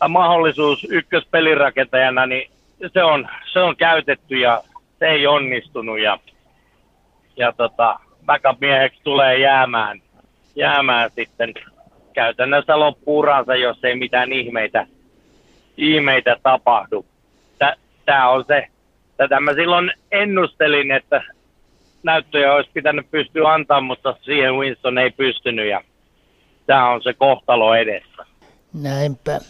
[0.08, 2.50] mahdollisuus ykköspelirakentajana, niin
[2.92, 4.62] se on, se on käytetty ja
[4.98, 6.00] se ei onnistunut.
[6.00, 6.18] Ja,
[7.36, 10.02] ja tota, backup-mieheksi tulee jäämään,
[10.56, 11.54] jäämään sitten
[12.12, 14.86] käytännössä loppuuransa, jos ei mitään ihmeitä,
[15.76, 17.06] ihmeitä tapahdu.
[18.04, 18.66] Tämä on se,
[19.16, 21.22] tätä mä silloin ennustelin, että
[22.02, 25.84] näyttöjä olisi pitänyt pystyä antaa, mutta siihen Winston ei pystynyt ja
[26.66, 28.26] tämä on se kohtalo edessä.
[28.74, 29.40] Näinpä.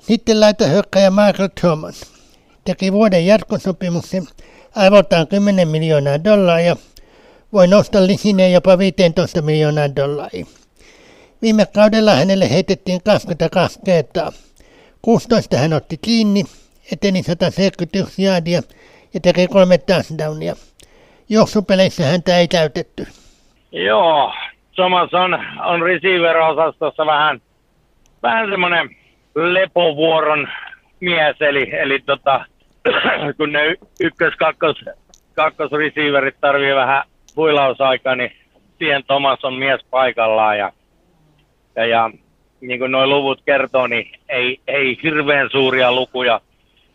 [0.00, 0.36] Sitten
[0.70, 2.16] hyökkäjä Michael Thomas
[2.66, 4.22] teki vuoden jatkosopimuksen
[4.74, 6.76] arvoltaan 10 miljoonaa dollaria,
[7.52, 10.46] voi nostaa lisineen jopa 15 miljoonaa dollaria.
[11.42, 14.32] Viime kaudella hänelle heitettiin 22 kertaa.
[15.02, 16.44] 16 hän otti kiinni,
[16.92, 18.62] eteni 171 jaadia
[19.14, 20.56] ja teki kolme touchdownia.
[21.28, 23.06] Juoksupeleissä häntä ei täytetty.
[23.72, 24.32] Joo,
[24.74, 25.34] Thomas on,
[25.64, 27.40] on receiver-osastossa vähän,
[28.22, 28.96] vähän semmoinen
[29.34, 30.48] lepovuoron
[31.00, 32.44] mies, eli, eli tota,
[33.36, 34.76] kun ne ykkös, kakkos,
[35.34, 37.02] kakkos receiverit tarvii vähän
[37.36, 38.32] huilausaikaa, niin
[38.78, 40.72] siihen Thomas on mies paikallaan ja,
[41.76, 42.10] ja, ja
[42.60, 46.40] niin kuin nuo luvut kertoo, niin ei, ei hirveän suuria lukuja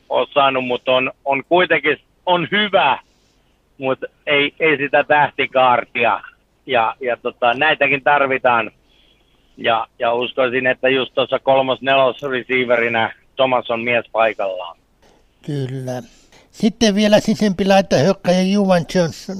[0.10, 3.00] ole saanut, mutta on, on kuitenkin on hyvä,
[3.82, 6.22] mutta ei, ei sitä tähtikaartia.
[6.66, 8.72] Ja, ja tota, näitäkin tarvitaan.
[9.58, 14.78] Ja, ja uskoisin, että just tuossa kolmos-nelos receiverinä Thomas on mies paikallaan.
[15.46, 16.04] Kyllä.
[16.52, 17.64] Sitten vielä sisempi
[18.04, 19.38] hyökkäjä Juvan Johnson.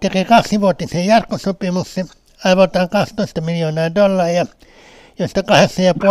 [0.00, 2.06] Tekee kaksivuotisen jatkosopimuksen,
[2.44, 4.46] arvotaan 12 miljoonaa dollaria,
[5.18, 5.40] josta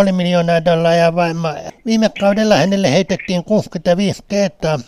[0.06, 1.38] 8,5 miljoonaa dollaria vain
[1.86, 4.80] Viime kaudella hänelle heitettiin 65 kertaa,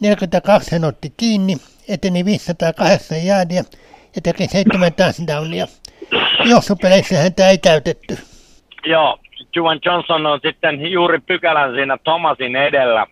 [0.00, 1.56] 42 hän otti kiinni,
[1.88, 3.62] eteni 508 jaadia
[4.16, 5.66] ja teki 7 touchdownia.
[6.50, 8.18] Juoksupeleissä häntä ei täytetty.
[8.84, 9.18] Joo,
[9.56, 13.06] Juan Johnson on sitten juuri pykälän siinä Thomasin edellä,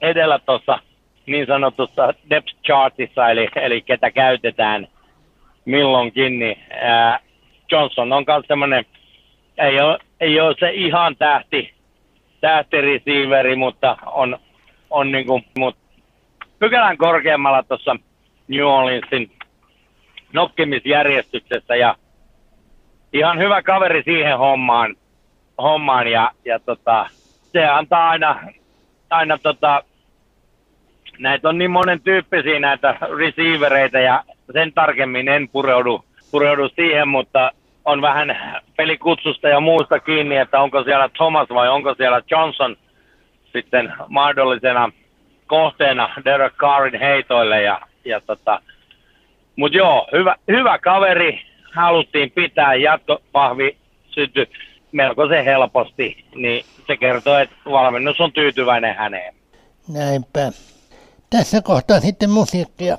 [0.00, 0.78] edellä tuossa
[1.26, 4.88] niin sanotussa depth chartissa, eli, eli ketä käytetään
[5.64, 7.20] milloinkin, niin ää,
[7.70, 8.84] Johnson on myös semmoinen,
[9.58, 11.74] ei ole, ei ole se ihan tähti,
[12.40, 14.38] tähtireceiveri, mutta on,
[14.90, 15.76] on niin kuin, mut
[16.62, 17.96] pykälän korkeammalla tuossa
[18.48, 19.30] New Orleansin
[20.32, 21.96] nokkimisjärjestyksessä ja
[23.12, 24.96] ihan hyvä kaveri siihen hommaan,
[25.62, 27.06] hommaan ja, ja tota,
[27.52, 28.40] se antaa aina,
[29.10, 29.82] aina tota,
[31.18, 37.50] näitä on niin monen tyyppisiä näitä receivereitä ja sen tarkemmin en pureudu, pureudu siihen, mutta
[37.84, 38.36] on vähän
[38.76, 42.76] pelikutsusta ja muusta kiinni, että onko siellä Thomas vai onko siellä Johnson
[43.52, 44.92] sitten mahdollisena
[45.52, 47.62] kohteena Derek Carrin heitoille.
[47.62, 48.60] Ja, ja tota,
[49.56, 51.42] Mutta joo, hyvä, hyvä kaveri,
[51.74, 53.76] haluttiin pitää jatkopahvi
[54.92, 59.34] melko se helposti, niin se kertoo, että valmennus on tyytyväinen häneen.
[59.88, 60.52] Näinpä.
[61.30, 62.98] Tässä kohtaa sitten musiikkia.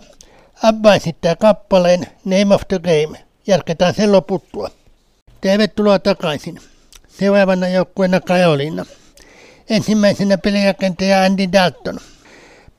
[0.64, 3.18] Abba esittää kappaleen Name of the Game.
[3.48, 4.70] Jatketaan sen loputtua.
[5.42, 6.60] Tervetuloa takaisin.
[7.08, 8.86] Seuraavana joukkueena Karolina.
[9.70, 12.13] Ensimmäisenä pelirakentaja Andy Dalton.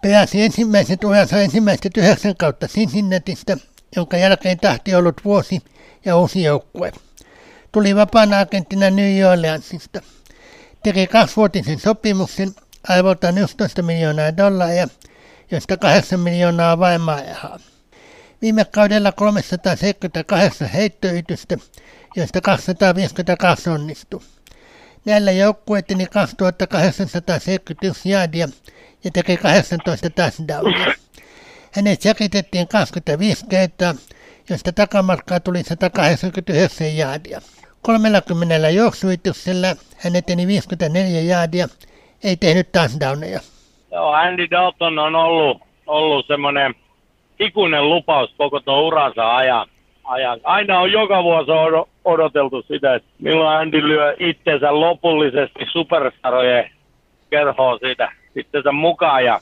[0.05, 3.59] Pelasi ensimmäiset uransa ensimmäiset yhdeksän kautta Cincinnatista,
[3.97, 5.61] jonka jälkeen tahti ollut vuosi
[6.05, 6.93] ja uusi joukkue.
[7.73, 10.03] Tuli vapaana agenttina New Orleansista.
[10.83, 12.55] Teki kaksivuotisen sopimuksen
[12.89, 14.89] arvoltaan 11 miljoonaa dollaria
[15.51, 17.01] josta 8 miljoonaa vain.
[18.43, 21.57] Viime kaudella 378 heittoytystä,
[22.17, 24.21] joista 252 onnistui.
[25.07, 28.49] Näillä joukkueettini 2871 jaadia
[29.05, 30.95] ja teki 18 touchdownia.
[31.73, 33.95] Hänet jakitettiin 25 kertaa,
[34.51, 37.41] josta takamatkaa tuli 189 jaadia.
[37.83, 41.69] 30 juoksuituksella hän eteni 54 jaadia,
[42.25, 43.41] ei tehnyt touchdowneja.
[43.93, 46.75] Joo, Andy Dalton on ollut, ollut semmoinen
[47.41, 49.69] ikuinen lupaus koko tuon uransa ajan.
[50.45, 51.51] Aina on joka vuosi
[52.05, 56.71] odoteltu sitä, että milloin Andy lyö itsensä lopullisesti superstarojen
[57.31, 59.25] kerhoa siitä itsensä mukaan.
[59.25, 59.41] Ja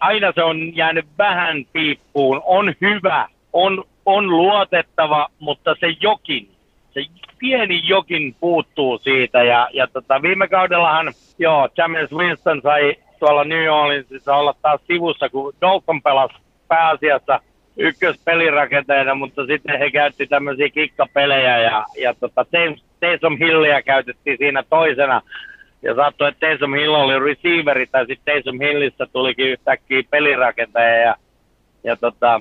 [0.00, 2.42] aina se on jäänyt vähän piippuun.
[2.44, 6.48] On hyvä, on, on luotettava, mutta se jokin,
[6.92, 7.00] se
[7.38, 9.42] pieni jokin puuttuu siitä.
[9.42, 15.28] Ja, ja tota, viime kaudellahan, joo, James Winston sai tuolla New Orleansissa olla taas sivussa,
[15.28, 16.34] kun Dalton pelasi
[16.68, 17.40] pääasiassa
[17.76, 22.46] ykköspelirakenteena, mutta sitten he käytti tämmöisiä kikkapelejä ja, ja tota,
[23.00, 25.22] Taysom Hillia käytettiin siinä toisena.
[25.82, 30.96] Ja saattoi, että Taysom Hill oli receiveri, tai sitten Taysom Hillistä tulikin yhtäkkiä pelirakentaja.
[30.96, 31.16] Ja,
[31.84, 32.40] ja tota,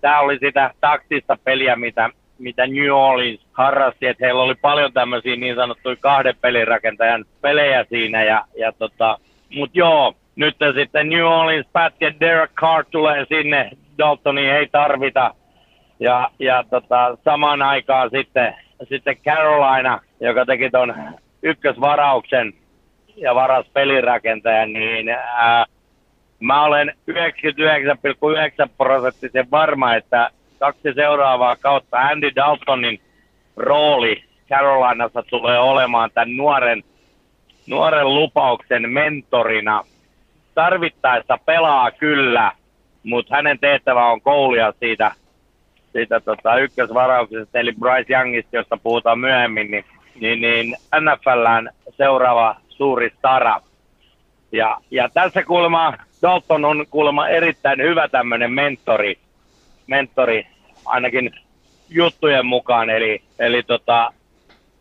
[0.00, 5.36] tämä oli sitä taktista peliä, mitä, mitä New Orleans harrasti, että heillä oli paljon tämmöisiä
[5.36, 8.24] niin sanottuja kahden pelirakentajan pelejä siinä.
[8.24, 9.18] Ja, ja tota,
[9.54, 15.34] Mutta joo, nyt sitten New Orleans että Derek Carr tulee sinne, Daltoni ei tarvita.
[16.00, 18.54] Ja, ja tota, samaan aikaan sitten,
[18.88, 20.94] sitten Carolina, joka teki ton
[21.42, 22.52] ykkösvarauksen
[23.16, 25.64] ja varas pelirakentajan, niin ää,
[26.40, 27.16] mä olen 99,9
[28.78, 33.00] prosenttisen varma, että kaksi seuraavaa kautta Andy Daltonin
[33.56, 36.84] rooli Carolinassa tulee olemaan tämän nuoren,
[37.66, 39.82] nuoren lupauksen mentorina–
[40.54, 42.52] tarvittaessa pelaa kyllä,
[43.04, 45.12] mutta hänen tehtävä on koulia siitä,
[45.92, 49.84] siitä tota, ykkösvarauksesta, eli Bryce Youngista, josta puhutaan myöhemmin, niin,
[50.20, 53.60] niin, niin NFLään seuraava suuri stara.
[54.52, 59.18] Ja, ja tässä kuulemma Dalton on kuulemma erittäin hyvä tämmöinen mentori,
[59.86, 60.46] mentori
[60.84, 61.30] ainakin
[61.88, 64.12] juttujen mukaan, eli, eli tota,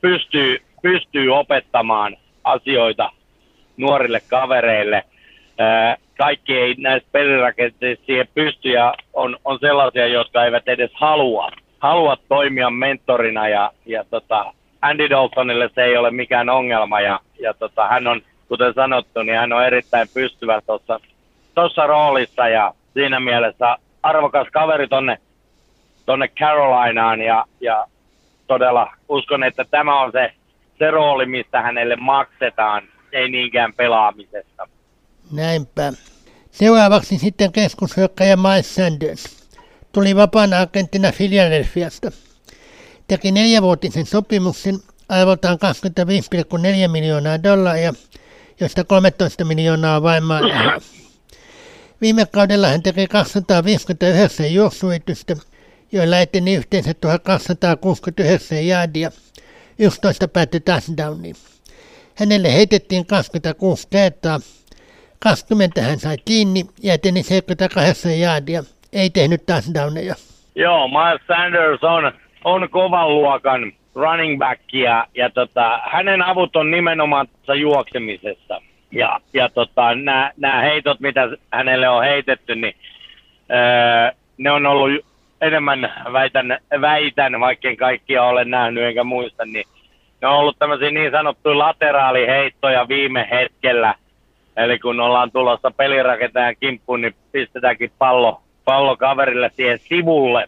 [0.02, 3.10] pystyy, pystyy opettamaan asioita
[3.78, 5.04] nuorille kavereille.
[6.24, 12.18] Kaikki ei näistä pelirakenteista siihen pysty ja on, on sellaisia, jotka eivät edes halua, halua
[12.30, 17.88] toimia mentorina ja, ja tota, Andy Daltonille se ei ole mikään ongelma ja, ja tota,
[17.88, 20.62] hän on, kuten sanottu, niin hän on erittäin pystyvä
[21.56, 25.18] tuossa roolissa ja siinä mielessä arvokas kaveri tonne,
[26.06, 27.88] tonne Carolinaan ja, ja
[28.48, 30.34] todella uskon, että tämä on se,
[30.80, 34.68] se rooli, mistä hänelle maksetaan, ei niinkään pelaamisesta.
[35.32, 36.13] Näinpä.
[36.54, 39.24] Seuraavaksi sitten keskushyökkäjä Miles Sanders.
[39.92, 42.12] Tuli vapaana agenttina Philadelphiasta.
[43.08, 44.80] Teki neljävuotisen sopimuksen
[45.10, 45.58] arvoltaan
[46.86, 47.94] 25,4 miljoonaa dollaria,
[48.60, 50.82] josta 13 miljoonaa vain maanrahaa.
[52.02, 55.36] Viime kaudella hän teki 259 juoksuyritystä,
[55.92, 59.12] joilla eteni yhteensä 1269 jaadia,
[59.80, 61.36] 11 päättyi touchdowniin.
[62.16, 64.40] Hänelle heitettiin 26 kertaa,
[65.24, 68.64] 20 hän sai kiinni ja eteni 78 jaadia,
[68.94, 70.16] ei tehnyt touchdowneja.
[70.56, 72.12] Joo, Miles Sanders on,
[72.44, 77.28] on kovan luokan running back ja, tota, hänen avut on nimenomaan
[77.60, 78.62] juoksemisessa.
[78.92, 79.96] Ja, ja tota,
[80.38, 82.76] nämä heitot, mitä hänelle on heitetty, niin
[83.52, 85.06] öö, ne on ollut
[85.42, 89.66] enemmän, väitän, väitän vaikka kaikkia olen nähnyt enkä muista, niin
[90.22, 93.96] ne on ollut tämmöisiä niin sanottuja lateraaliheittoja viime hetkellä.
[94.58, 100.48] Eli kun ollaan tulossa pelirakentajan kimppuun, niin pistetäänkin pallo, pallo kaverille siihen sivulle,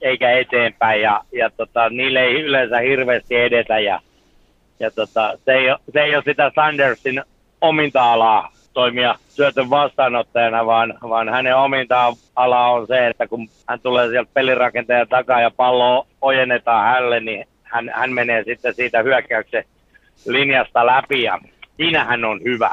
[0.00, 1.02] eikä eteenpäin.
[1.02, 3.78] Ja, ja tota, niille ei yleensä hirveästi edetä.
[3.78, 4.00] Ja,
[4.80, 7.22] ja tota, se, ei se ei ole sitä Sandersin
[7.60, 14.30] ominta-alaa toimia syötön vastaanottajana, vaan, vaan hänen ominta-ala on se, että kun hän tulee sieltä
[14.34, 19.64] pelirakentajan takaa ja pallo ojennetaan hälle, niin hän, hän menee sitten siitä hyökkäyksen
[20.26, 21.38] linjasta läpi ja
[21.76, 22.70] siinä hän on hyvä.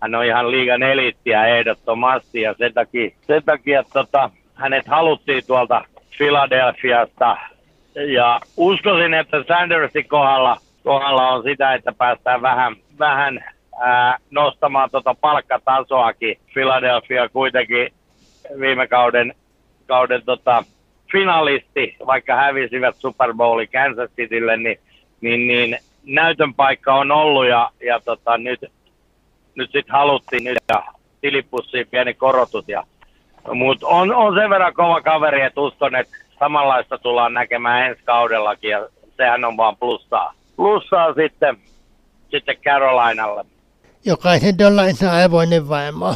[0.00, 5.84] Hän on ihan liigan eliittiä ehdottomasti ja sen takia, sen takia tota, hänet haluttiin tuolta
[6.18, 7.36] Philadelphiasta
[7.94, 13.44] ja uskoisin, että Sandersin kohdalla, kohdalla on sitä, että päästään vähän, vähän
[13.80, 16.38] ää, nostamaan tota palkkatasoakin.
[16.54, 17.92] Philadelphia kuitenkin
[18.60, 19.34] viime kauden,
[19.86, 20.64] kauden tota,
[21.12, 24.78] finalisti, vaikka hävisivät Super Bowlin Kansas Citylle, niin,
[25.20, 28.60] niin, niin näytön paikka on ollut ja, ja tota, nyt,
[29.60, 30.82] nyt sitten haluttiin nyt ja
[31.20, 32.64] tilipussiin pieni korotus.
[32.68, 32.86] Ja,
[33.54, 38.70] mutta on, on sen verran kova kaveri, että uskon, että samanlaista tullaan näkemään ensi kaudellakin
[38.70, 40.34] ja sehän on vaan plussaa.
[40.56, 41.56] Plussaa sitten,
[42.30, 43.44] sitten Carolinalle.
[44.04, 46.14] Jokaisen dollarinsa aivoinen vaimo.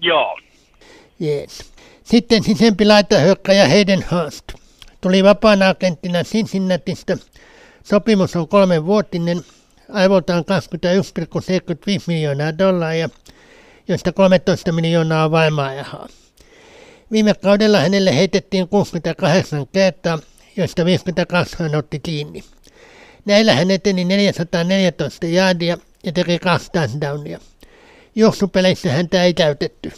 [0.00, 0.38] Joo.
[1.22, 1.72] Yes.
[2.02, 4.44] Sitten sisempi laitahyökkäjä Hayden Hurst.
[5.00, 7.16] Tuli vapaana agenttina Cincinnatista.
[7.82, 9.40] Sopimus on kolmen vuotinen,
[9.94, 10.44] aivoltaan 21,75
[12.06, 13.08] miljoonaa dollaria,
[13.88, 16.06] josta 13 miljoonaa vaimaajahaa.
[17.12, 20.18] Viime kaudella hänelle heitettiin 68 kertaa,
[20.56, 22.40] joista 52 hän otti kiinni.
[23.24, 27.38] Näillä hän eteni 414 jaadia ja teki kaksi touchdownia.
[28.14, 29.92] Juoksupeleissä häntä ei käytetty.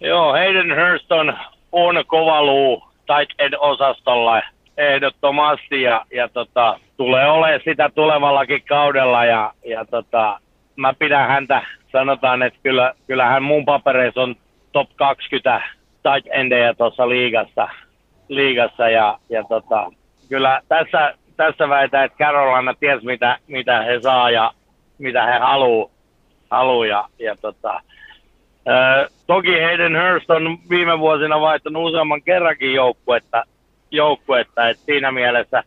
[0.00, 4.42] Joo, Hayden Hurst on, kova luu tight end osastolla
[4.76, 10.40] ehdottomasti ja, ja tota, tulee olemaan sitä tulevallakin kaudella ja, ja tota,
[10.76, 11.62] mä pidän häntä,
[11.92, 14.36] sanotaan, että kyllä, kyllä hän mun papereissa on
[14.72, 15.62] top 20
[16.02, 17.68] tight endejä tuossa liigassa,
[18.28, 19.92] liigassa ja, ja tota,
[20.28, 24.52] kyllä tässä, tässä väitän, että Carolina ties mitä, mitä he saa ja
[24.98, 25.90] mitä he haluaa
[26.50, 27.80] haluu ja, ja tota,
[29.26, 33.44] toki Hayden Hurst on viime vuosina vaihtanut useamman kerrankin joukkuetta,
[33.96, 35.62] joukkuetta että siinä mielessä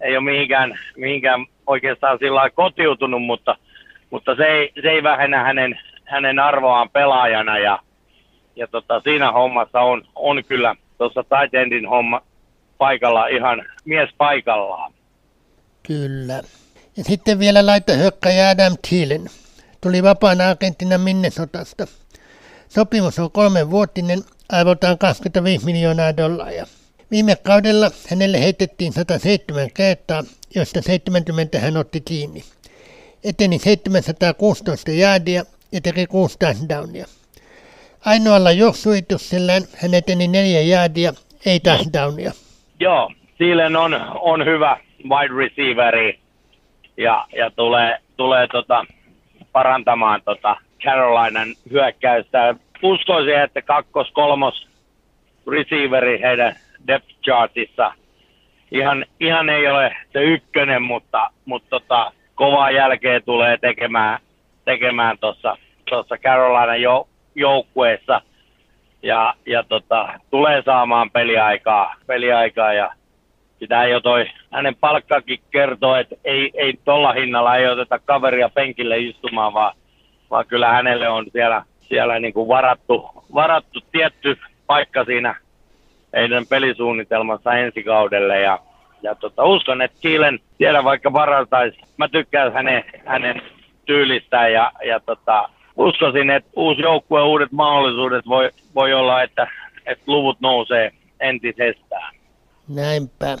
[0.00, 3.56] ei ole mihinkään, mihinkään oikeastaan sillä kotiutunut, mutta,
[4.10, 7.78] mutta se, ei, se ei vähennä hänen, hänen arvoaan pelaajana ja,
[8.56, 12.22] ja tota, siinä hommassa on, on kyllä tuossa tight endin homma
[12.78, 14.92] paikalla ihan mies paikallaan.
[15.86, 16.42] Kyllä.
[16.96, 19.26] Ja sitten vielä laita hyökkäjä Adam Thielen.
[19.80, 21.86] Tuli vapaana agenttina Minnesotasta.
[22.68, 24.18] Sopimus on kolmenvuotinen,
[24.48, 26.66] arvoltaan 25 miljoonaa dollaria.
[27.14, 30.22] Viime kaudella hänelle heitettiin 107 kertaa,
[30.54, 32.40] joista 70 hän otti kiinni.
[33.24, 35.42] Eteni 716 jaadia
[35.72, 37.06] ja teki 6 touchdownia.
[38.06, 41.12] Ainoalla juoksuituksellään hän eteni neljä jäädiä,
[41.46, 42.32] ei touchdownia.
[42.80, 44.76] Joo, Thielen on, on hyvä
[45.08, 46.18] wide receiveri
[46.96, 48.86] ja, ja tulee, tulee tota,
[49.52, 52.54] parantamaan tota Carolinan hyökkäystä.
[52.82, 54.68] Uskoisin, että kakkos, kolmos
[55.46, 56.56] receiveri heidän
[56.86, 57.92] depth chartissa
[58.74, 64.18] ihan, ihan ei ole se ykkönen, mutta, mutta tota, kovaa jälkeä tulee tekemään,
[64.64, 65.56] tekemään tuossa
[65.90, 68.20] tossa Carolina jo, joukkueessa.
[69.02, 72.90] Ja, ja tota, tulee saamaan peliaikaa, peliaikaa ja
[73.58, 78.98] sitä jo toi hänen palkkakin kertoo, että ei, ei tuolla hinnalla ei oteta kaveria penkille
[78.98, 79.76] istumaan, vaan,
[80.30, 85.43] vaan kyllä hänelle on siellä, siellä niin kuin varattu, varattu tietty paikka siinä
[86.14, 88.58] heidän pelisuunnitelmassa ensi kaudelle ja,
[89.02, 93.42] ja tota, uskon, että Kiilen siellä vaikka varantaisi, mä tykkään hänen, hänen
[93.86, 99.46] tyylistään ja, ja tota, uskoisin, että uusi joukkue, uudet mahdollisuudet voi, voi olla, että,
[99.86, 102.14] että luvut nousee entisestään.
[102.68, 103.36] Näinpä.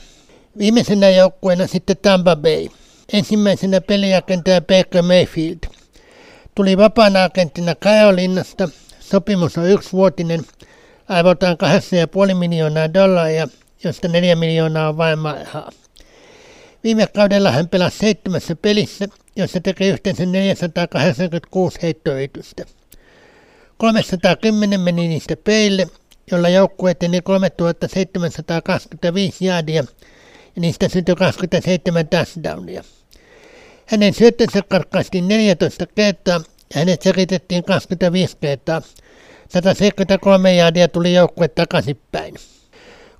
[0.58, 2.66] Viimeisenä joukkueena sitten Tampa Bay.
[3.12, 5.58] Ensimmäisenä peliagentaja Baker Mayfield.
[6.54, 8.68] Tuli vapaana agenttina Kajolinnasta.
[9.00, 10.40] Sopimus on yksivuotinen,
[11.08, 11.56] aivotaan
[12.28, 13.48] 8,5 miljoonaa dollaria,
[13.84, 15.72] josta 4 miljoonaa on vain maihaa.
[16.84, 22.64] Viime kaudella hän pelasi seitsemässä pelissä, jossa teki yhteensä 486 heittoyritystä.
[23.76, 25.86] 310 meni niistä peille,
[26.30, 29.84] jolla joukkue eteni 3725 jaadia
[30.56, 32.84] ja niistä syntyi 27 touchdownia.
[33.86, 36.40] Hänen syöttönsä karkkaistiin 14 kertaa
[36.74, 38.82] ja hänet selitettiin 25 kertaa.
[39.48, 42.34] 173 jaadia tuli joukkue takaisinpäin.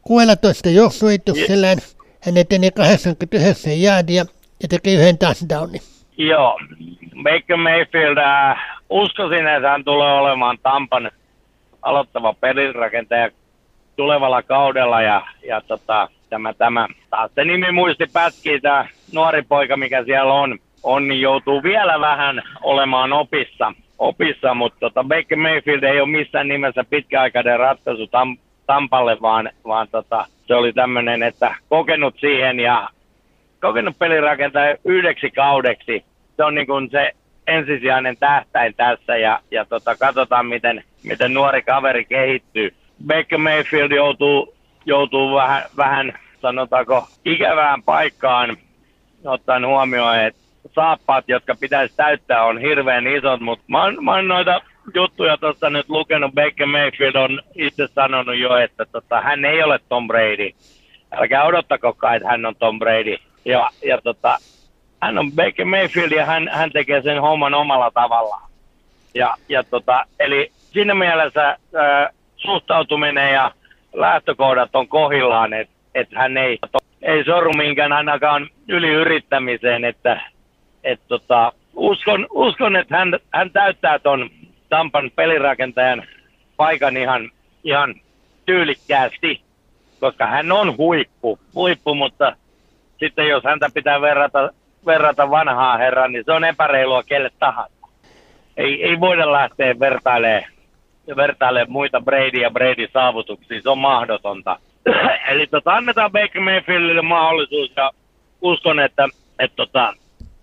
[0.02, 1.78] 16 juoksuituksellään
[2.26, 4.24] hän eteni 89 jaadia
[4.62, 5.80] ja teki yhden touchdownin.
[6.18, 6.60] Joo,
[7.22, 8.58] Baker Mayfield, äh,
[8.90, 11.10] uskoisin, että hän tulee olemaan Tampan
[11.82, 13.30] aloittava pelinrakentaja
[13.96, 19.76] tulevalla kaudella ja, ja tota, tämä, tämä, taas se nimi muisti pätkii, tämä nuori poika,
[19.76, 25.82] mikä siellä on, on, niin joutuu vielä vähän olemaan opissa, opissa mutta tota, Baker Mayfield
[25.82, 28.36] ei ole missään nimessä pitkäaikainen ratkaisu Tam,
[28.66, 32.88] Tampalle, vaan, vaan tota, se oli tämmöinen, että kokenut siihen ja
[33.60, 36.04] kokenut pelirakentaja yhdeksi kaudeksi.
[36.36, 37.12] Se on niin kuin se
[37.46, 42.74] ensisijainen tähtäin tässä ja, ja tota, katsotaan, miten, miten nuori kaveri kehittyy.
[43.06, 44.54] Baker Mayfield joutuu,
[44.86, 48.56] joutuu vähän, vähän, sanotaanko, ikävään paikkaan
[49.24, 50.40] ottaen huomioon, että
[50.72, 54.60] saappaat, jotka pitäisi täyttää, on hirveän isot, mutta mä mä oon noita
[54.94, 56.34] juttuja tuossa nyt lukenut.
[56.34, 60.50] Baker Mayfield on itse sanonut jo, että tota, hän ei ole Tom Brady.
[61.12, 63.16] Älkää odottakokaan, että hän on Tom Brady.
[63.44, 64.38] Ja, ja tota,
[65.02, 68.50] hän on Baker Mayfield ja hän, hän tekee sen homman omalla tavallaan.
[69.14, 73.50] Ja, ja tota, eli siinä mielessä äh, suhtautuminen ja
[73.92, 76.58] lähtökohdat on kohillaan, että et hän ei,
[77.02, 80.20] ei sorru minkään ainakaan yliyrittämiseen, että
[80.84, 84.30] et tota, uskon, uskon, että hän, hän täyttää ton
[84.68, 86.02] Tampan pelirakentajan
[86.56, 87.30] paikan ihan,
[87.64, 87.94] ihan
[88.46, 89.40] tyylikkäästi,
[90.00, 92.36] koska hän on huippu, huippu, mutta
[92.98, 94.50] sitten jos häntä pitää verrata,
[94.86, 97.74] verrata vanhaa herran, niin se on epäreilua kelle tahansa.
[98.56, 100.44] Ei, ei voida lähteä vertailemaan,
[101.16, 104.58] vertailemaan muita Brady ja Brady saavutuksia, se on mahdotonta.
[105.30, 107.90] Eli tota, annetaan Baker Mayfieldille mahdollisuus ja
[108.40, 109.08] uskon, että
[109.38, 109.94] et tota,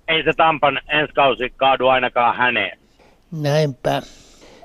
[0.08, 2.80] ei se Tampan ensi kausi kaadu ainakaan häneen.
[3.32, 4.02] Näinpä.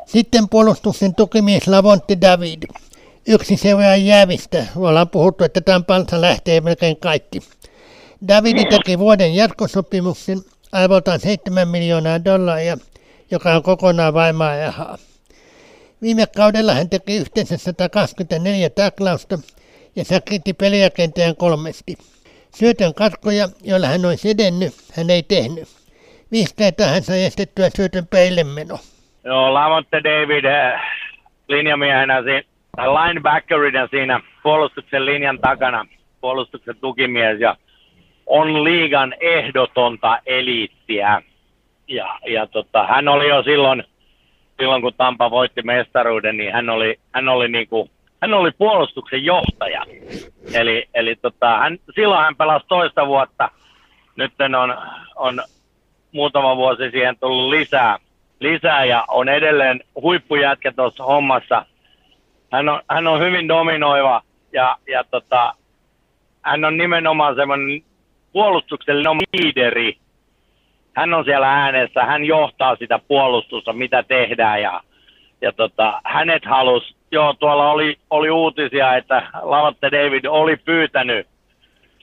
[0.07, 2.63] Sitten puolustuksen tukimies Lavontti David.
[3.29, 4.67] Yksi seuraaja jäävistä.
[4.77, 7.41] Ollaan puhuttu, että Tampansa lähtee melkein kaikki.
[8.29, 10.39] Davidi teki vuoden jatkosopimuksen
[10.73, 12.77] arvoltaan 7 miljoonaa dollaria,
[13.31, 14.99] joka on kokonaan vaimaa rahaa.
[16.03, 19.39] Viime kaudella hän teki yhteensä 124 taklausta
[19.97, 21.97] ja sakitti peliakenteen kolmesti.
[22.59, 25.69] Syötön katkoja, joilla hän olisi edennyt, hän ei tehnyt.
[26.59, 28.79] Kertaa hän sai estettyä syötön peille meno.
[29.25, 30.81] Joo, Lamonte David äh,
[31.49, 32.23] linjamiehenä,
[32.77, 35.87] linebackerina siinä puolustuksen linjan takana,
[36.21, 37.57] puolustuksen tukimies ja
[38.27, 41.23] on liigan ehdotonta eliittiä.
[41.89, 43.85] Ja, ja tota, hän oli jo silloin,
[44.59, 47.91] silloin, kun Tampa voitti mestaruuden, niin hän oli, hän oli, niinku,
[48.23, 49.83] hän oli puolustuksen johtaja.
[50.55, 53.49] Eli, eli tota, hän, silloin hän pelasi toista vuotta.
[54.17, 54.77] Nyt on,
[55.17, 55.43] on
[56.13, 57.99] muutama vuosi siihen tullut lisää,
[58.41, 61.67] lisää ja on edelleen huippujätkä tuossa hommassa.
[62.53, 65.55] Hän on, hän on hyvin dominoiva ja, ja tota,
[66.43, 67.83] hän on nimenomaan semmoinen
[68.33, 69.99] puolustuksellinen liideri.
[70.95, 74.81] Hän on siellä äänessä, hän johtaa sitä puolustusta, mitä tehdään ja,
[75.41, 81.27] ja tota, hänet halusi, joo tuolla oli, oli uutisia, että Lavatte David oli pyytänyt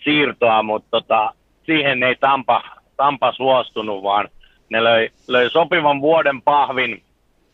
[0.04, 1.34] siirtoa, mutta tota,
[1.66, 2.64] siihen ei Tampa,
[2.98, 4.30] Tampa suostunut, vaan
[4.70, 7.04] ne löi, löi sopivan vuoden pahvin,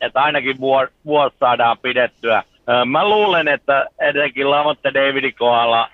[0.02, 0.58] että ainakin
[1.06, 2.44] vuosi saadaan pidettyä.
[2.86, 5.90] Mä luulen, että etenkin Lavotte Davidin kohdalla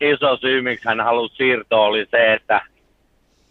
[0.00, 2.60] iso syy, miksi hän halusi siirtoa, oli se, että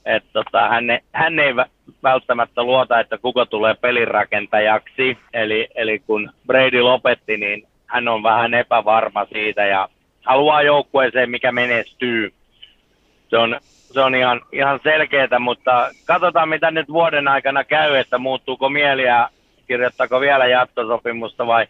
[0.10, 0.84] et tota, hän,
[1.14, 1.56] hän ei
[2.04, 5.18] välttämättä luota, että kuka tulee pelirakentajaksi.
[5.34, 9.90] Eli, eli kun Brady lopetti, niin hän on vähän epävarma siitä ja
[10.26, 12.34] haluaa joukkueeseen, mikä menestyy.
[13.28, 18.18] Se on, se on ihan, ihan selkeää, mutta katsotaan mitä nyt vuoden aikana käy, että
[18.18, 19.30] muuttuuko mieli ja
[19.68, 21.68] kirjoittaako vielä jatkosopimusta vai,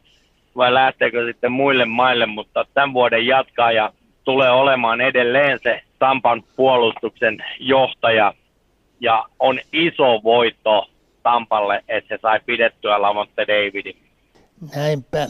[0.56, 3.92] vai lähteekö sitten muille maille, mutta tämän vuoden jatkaa ja
[4.24, 8.34] tulee olemaan edelleen se Tampan puolustuksen johtaja
[9.00, 10.89] ja on iso voitto
[11.24, 13.97] Tampalle, että se sai pidettyä Lamonte Davidin.
[14.76, 15.28] Näinpä.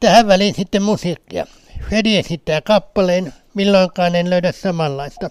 [0.00, 1.46] Tähän väliin sitten musiikkia.
[1.88, 5.30] Freddy esittää kappaleen, milloinkaan en löydä samanlaista.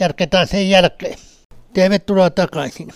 [0.00, 1.18] Jatketaan sen jälkeen.
[1.74, 2.88] Tervetuloa takaisin.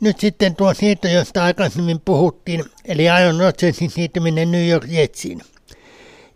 [0.00, 5.40] Nyt sitten tuo siirto, josta aikaisemmin puhuttiin, eli Aaron Rodgersin siirtyminen New York Jetsiin.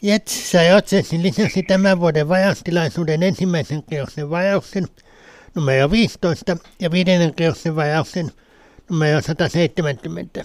[0.05, 4.87] Jets sai Rodgersin lisäsi tämän vuoden vajaustilaisuuden ensimmäisen kierroksen vajauksen
[5.55, 8.31] numero 15 ja viidennen kierroksen vajauksen
[8.91, 10.45] numero 170.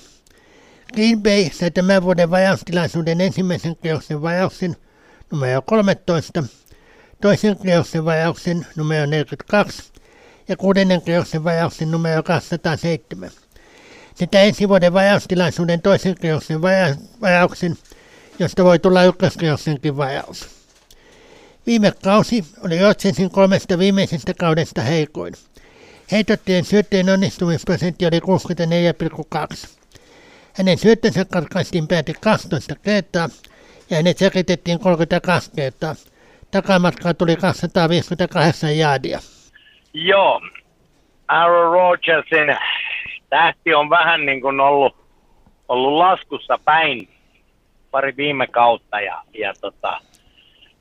[0.93, 4.75] Green Bay sai tämän vuoden vajaustilaisuuden ensimmäisen kierroksen vajauksen
[5.31, 6.43] numero 13,
[7.21, 9.83] toisen kierroksen vajauksen numero 42
[10.47, 13.29] ja kuudennen kierroksen vajauksen numero 207.
[14.15, 17.77] Sekä ensi vuoden vajaustilaisuuden toisen kierroksen vaja- vajauksen,
[18.39, 20.59] josta voi tulla ykköskierroksenkin vajaus.
[21.67, 25.33] Viime kausi oli Rotsensin kolmesta viimeisestä kaudesta heikoin.
[26.11, 29.79] Heitottien syötteen onnistumisprosentti oli 64,2.
[30.53, 33.29] Hänen syöttönsä katkaistiin pääti 12 kertaa
[33.89, 35.95] ja hänet säkitettiin 32 kertaa.
[36.51, 39.19] Takamatkaa tuli 258 jaadia.
[39.93, 40.41] Joo,
[41.27, 42.57] Aaron Rodgersin
[43.29, 44.95] tähti on vähän niin kuin ollut,
[45.67, 47.09] ollut laskussa päin
[47.91, 49.99] pari viime kautta ja, ja tota,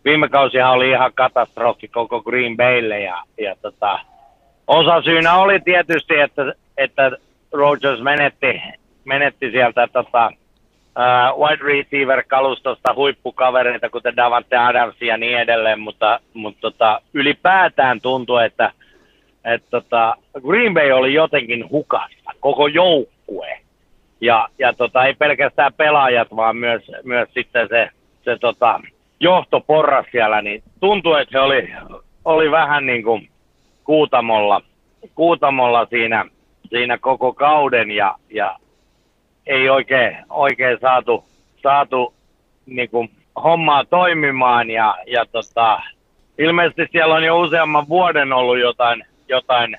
[0.05, 3.99] viime kausihan oli ihan katastrofi koko Green Baylle ja, ja tota,
[4.67, 7.11] osa syynä oli tietysti, että, että
[7.53, 8.63] Rogers menetti,
[9.05, 10.33] menetti sieltä tota,
[10.99, 18.45] uh, wide receiver-kalustosta huippukavereita, kuten Davante Adams ja niin edelleen, mutta, mutta tota, ylipäätään tuntui,
[18.45, 18.73] että
[19.45, 23.61] et tota, Green Bay oli jotenkin hukassa, koko joukkue.
[24.21, 27.91] Ja, ja tota, ei pelkästään pelaajat, vaan myös, myös sitten se,
[28.25, 28.81] se tota,
[29.21, 31.73] johtoporras siellä, niin tuntui, että se oli,
[32.25, 33.29] oli vähän niin kuin
[33.85, 34.61] kuutamolla,
[35.15, 36.25] kuutamolla siinä,
[36.69, 38.57] siinä koko kauden ja, ja
[39.47, 41.25] ei oikein, oikein saatu,
[41.63, 42.15] saatu
[42.67, 43.11] niin kuin
[43.43, 45.81] hommaa toimimaan ja, ja tota,
[46.39, 49.77] ilmeisesti siellä on jo useamman vuoden ollut jotain, jotain,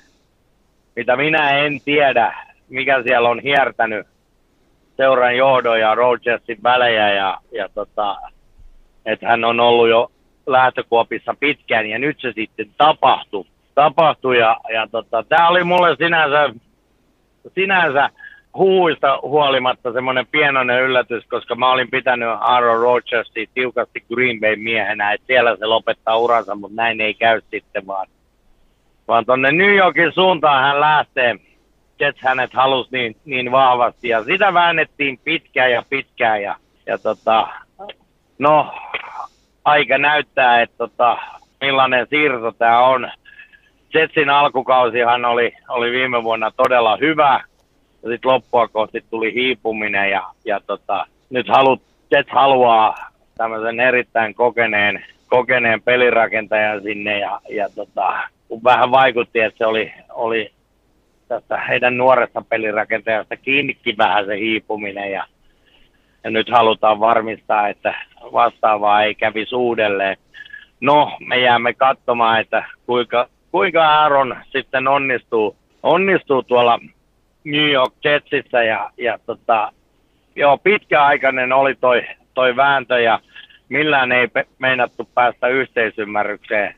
[0.96, 2.38] mitä minä en tiedä,
[2.70, 4.08] mikä siellä on hiertänyt
[5.00, 8.18] seuran johdon ja Rogersin välejä ja, ja tota,
[9.06, 10.12] että hän on ollut jo
[10.48, 13.46] lähtökuopissa pitkään ja nyt se sitten tapahtui.
[13.76, 16.54] tapahtui ja, ja tota, tämä oli mulle sinänsä,
[17.56, 18.10] sinänsä
[18.54, 25.14] huuista huolimatta semmoinen pienoinen yllätys, koska mä olin pitänyt Aaron Rodgersia tiukasti Green Bay miehenä,
[25.14, 28.08] että siellä se lopettaa uransa, mutta näin ei käy sitten vaan.
[29.08, 31.36] Vaan tonne New Yorkin suuntaan hän lähtee.
[32.00, 37.48] Jets hänet halusi niin, niin vahvasti ja sitä väännettiin pitkään ja pitkään ja, ja tota,
[38.40, 38.74] no
[39.66, 41.18] aika näyttää, että tota,
[41.62, 43.12] millainen siirto tämä on.
[43.94, 47.44] Jetsin alkukausihan oli, oli viime vuonna todella hyvä,
[48.04, 51.82] ja sitten loppua kohti tuli hiipuminen, ja, ja tota, nyt halu,
[52.12, 52.96] Jets haluaa
[53.38, 59.94] tämmöisen erittäin kokeneen, kokeneen pelirakentajan sinne, ja, ja tota, kun vähän vaikutti, että se oli,
[60.10, 60.52] oli
[61.30, 65.26] tästä heidän nuoresta pelirakentajasta kiinnikin vähän se hiipuminen, ja
[66.24, 67.96] ja nyt halutaan varmistaa, että
[68.34, 70.18] vastaavaa ei kävisi uudelleen.
[70.82, 76.80] No, me jäämme katsomaan, että kuinka, kuinka Aaron sitten onnistuu, onnistuu tuolla
[77.44, 79.72] New York Jetsissä ja, ja tota,
[80.36, 82.02] joo, pitkäaikainen oli toi,
[82.34, 83.20] toi vääntö ja
[83.70, 86.76] millään ei pe- meinattu päästä yhteisymmärrykseen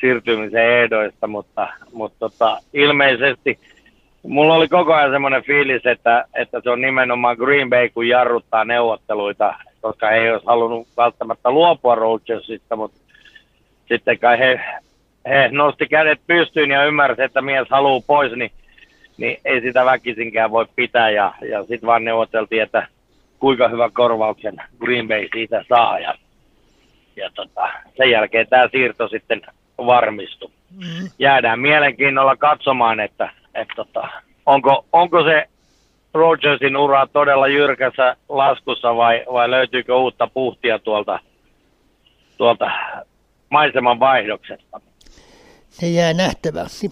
[0.00, 3.58] siirtymisen ehdoista, mutta, mutta tota, ilmeisesti
[4.28, 8.64] mulla oli koko ajan semmoinen fiilis, että, että se on nimenomaan Green Bay, kun jarruttaa
[8.64, 12.98] neuvotteluita, koska he ei olisi halunnut välttämättä luopua Rodgersista, mutta
[13.88, 14.60] sitten kai he,
[15.28, 18.52] he nosti kädet pystyyn ja ymmärsi, että mies haluaa pois, niin,
[19.16, 21.10] niin ei sitä väkisinkään voi pitää.
[21.10, 22.88] Ja, ja sitten vaan neuvoteltiin, että
[23.38, 25.98] kuinka hyvä korvauksen Green Bay siitä saa.
[25.98, 26.14] Ja,
[27.16, 29.42] ja tota, sen jälkeen tämä siirto sitten
[29.78, 30.50] varmistui.
[30.76, 31.08] Mm.
[31.18, 33.30] Jäädään mielenkiinnolla katsomaan, että,
[33.60, 34.08] että tota,
[34.46, 35.48] onko, onko se
[36.14, 41.18] Rogersin ura todella jyrkässä laskussa vai, vai löytyykö uutta puhtia tuolta,
[42.36, 42.70] tuolta
[43.50, 44.80] maiseman vaihdoksesta?
[45.70, 46.90] Se jää nähtäväksi.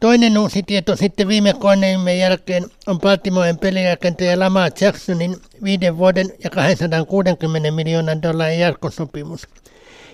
[0.00, 6.50] Toinen uusi tieto sitten viime koneimme jälkeen on Baltimoren pelirakentaja Lamar Jacksonin viiden vuoden ja
[6.50, 9.48] 260 miljoonan dollarin jatkosopimus,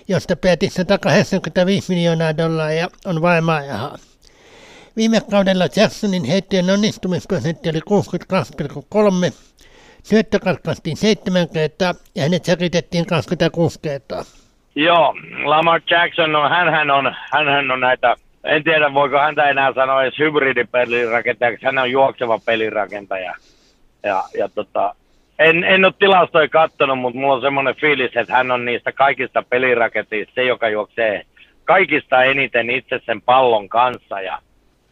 [0.07, 3.97] josta pääti 185 miljoonaa dollaria on varmaa rahaa.
[4.97, 7.79] Viime kaudella Jacksonin heittojen onnistumisprosentti oli
[9.29, 9.33] 62,3,
[10.03, 14.23] syöttö katkaistiin seitsemän kertaa ja hänet säkitettiin 26 kertaa.
[14.75, 20.03] Joo, Lamar Jackson, on, hän on, hän on näitä, en tiedä voiko häntä enää sanoa
[20.03, 23.33] edes hybridipelirakentaja, hän on juokseva pelirakentaja.
[24.03, 24.95] Ja, ja tota,
[25.39, 29.43] en, en ole tilastoja katsonut, mutta mulla on semmoinen fiilis, että hän on niistä kaikista
[29.49, 31.25] pelirakentajista se, joka juoksee
[31.63, 34.21] kaikista eniten itse sen pallon kanssa.
[34.21, 34.39] Ja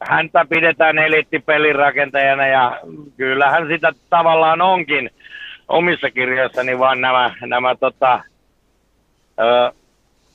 [0.02, 2.80] häntä pidetään eliittipelirakentajana ja
[3.18, 5.10] kyllähän sitä tavallaan onkin
[5.68, 8.24] omissa kirjoissani, vaan nämä, nämä tota,
[9.39, 9.72] ö,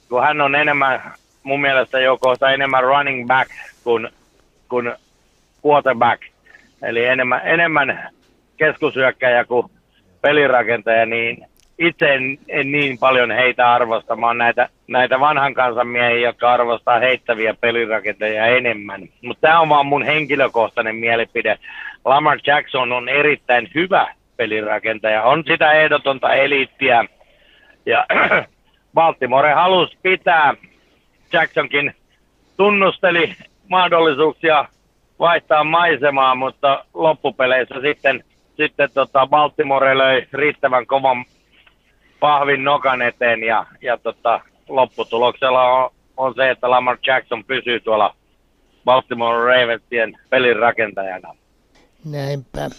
[0.09, 1.03] kun hän on enemmän,
[1.43, 3.51] mun mielestä jo kohta enemmän running back
[3.85, 4.09] kuin,
[4.69, 4.93] kuin
[5.67, 6.23] quarterback,
[6.83, 8.09] eli enemmän, enemmän
[8.57, 9.67] keskusyökkäjä kuin
[10.21, 11.50] pelirakentaja, niin
[11.81, 14.16] itse en, en niin paljon heitä arvosta.
[14.16, 19.09] Mä oon näitä, näitä vanhan kansan miehiä, jotka arvostaa heittäviä pelirakentajia enemmän.
[19.22, 21.59] Mutta tämä on vaan mun henkilökohtainen mielipide.
[22.05, 25.22] Lamar Jackson on erittäin hyvä pelirakentaja.
[25.22, 27.05] On sitä ehdotonta eliittiä.
[27.87, 28.07] Ja
[28.95, 30.55] Baltimore halusi pitää.
[31.33, 31.95] Jacksonkin
[32.57, 33.35] tunnusteli
[33.68, 34.64] mahdollisuuksia
[35.18, 38.24] vaihtaa maisemaa, mutta loppupeleissä sitten,
[38.57, 41.24] sitten tota Baltimore löi riittävän kovan
[42.21, 48.16] pahvin nokan eteen ja, ja tota, lopputuloksella on, on, se, että Lamar Jackson pysyy tuolla
[48.85, 51.35] Baltimore Ravensien pelin rakentajana.
[52.05, 52.71] Näinpä.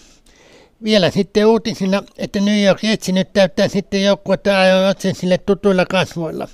[0.83, 6.47] Vielä sitten uutisina, että New York Jetsi nyt täyttää sitten joukkuetta ajoin sille tutuilla kasvoilla.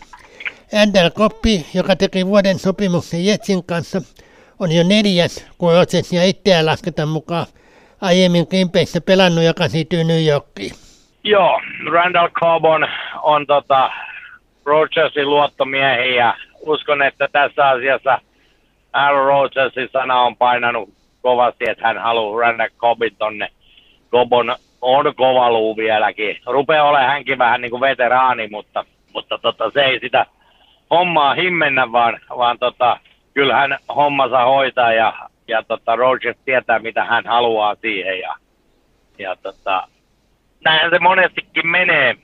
[0.82, 4.02] Andel Koppi, joka teki vuoden sopimuksen Jetsin kanssa,
[4.60, 7.46] on jo neljäs, kun Rodgersia itseään lasketaan mukaan
[8.02, 10.87] aiemmin Kimpeissä pelannut, joka siirtyy New Yorkiin.
[11.28, 11.62] Joo,
[11.92, 12.88] Randall Cobb on,
[13.22, 13.92] on tota,
[14.66, 18.20] Rogersin luottomiehi ja uskon, että tässä asiassa
[18.94, 20.90] Aaron Rodgersin sana on painanut
[21.22, 23.50] kovasti, että hän haluaa Randall Cobbin tonne.
[24.12, 26.38] Cobb on, on kova luu vieläkin.
[26.46, 30.26] Rupeaa olemaan hänkin vähän niin kuin veteraani, mutta, mutta tota, se ei sitä
[30.92, 33.00] hommaa himmennä, vaan, vaan tota,
[33.34, 35.14] kyllä hän hommansa hoitaa ja,
[35.48, 38.20] ja tota, Rogers tietää, mitä hän haluaa siihen.
[38.20, 38.36] Ja,
[39.20, 39.88] ja tota,
[40.66, 42.16] näinhän se monestikin menee,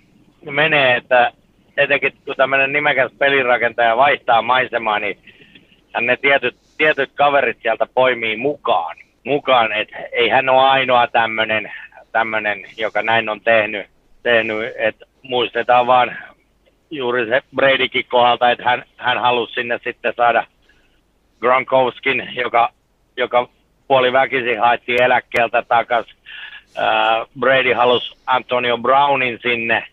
[0.52, 1.32] menee että
[1.78, 5.18] etenkin kun tämmöinen nimekäs pelirakentaja vaihtaa maisemaa, niin
[5.94, 8.98] hän ne tietyt, tietyt kaverit sieltä poimii mukaan.
[9.24, 11.72] mukaan että ei hän ole ainoa tämmöinen,
[12.12, 13.88] tämmöinen joka näin on tehnyt,
[14.24, 16.18] tehnyt että muistetaan vaan
[16.92, 20.48] juuri se Bradykin kohdalta, että hän, hän halusi sinne sitten saada
[21.40, 22.70] Gronkowskin, joka,
[23.18, 23.50] joka
[23.88, 26.16] puoli väkisin haettiin eläkkeeltä takaisin
[26.78, 29.88] äh, Brady halusi Antonio Brownin sinne.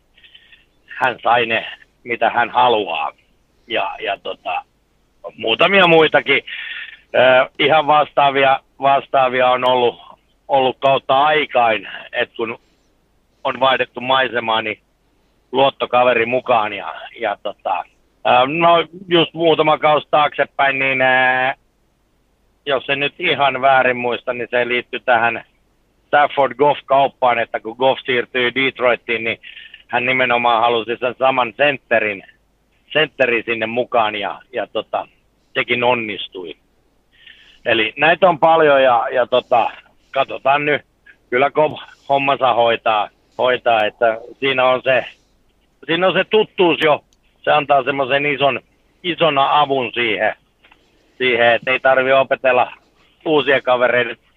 [0.87, 1.67] Hän sai ne,
[2.05, 3.13] mitä hän haluaa.
[3.67, 4.65] Ja, ja tota,
[5.37, 6.43] muutamia muitakin
[7.15, 10.01] äh, ihan vastaavia, vastaavia on ollut,
[10.49, 12.59] ollut kautta aikain, että kun
[13.45, 14.81] on vaihdettu maisemaa, niin
[15.53, 16.73] luottokaveri mukaan.
[16.73, 17.79] Ja, ja tota,
[18.27, 21.57] äh, no just muutama kausi taaksepäin, niin äh,
[22.67, 25.45] jos en nyt ihan väärin muista, niin se liittyy tähän
[26.11, 29.41] Stafford Goff-kauppaan, että kun Goff siirtyi Detroitiin, niin
[29.89, 32.23] hän nimenomaan halusi sen saman sentterin,
[32.93, 35.09] sentteri sinne mukaan ja, ja tota,
[35.55, 36.57] sekin onnistui.
[37.65, 39.71] Eli näitä on paljon ja, ja tota,
[40.11, 40.83] katsotaan nyt.
[41.31, 43.09] Kyllä Goff hommansa hoitaa,
[43.39, 45.05] hoitaa, että siinä on se,
[45.87, 47.05] siinä on se tuttuus jo.
[47.43, 48.61] Se antaa semmoisen ison,
[49.03, 50.35] ison avun siihen,
[51.19, 52.73] siihen että ei tarvi opetella
[53.25, 54.30] uusia kavereita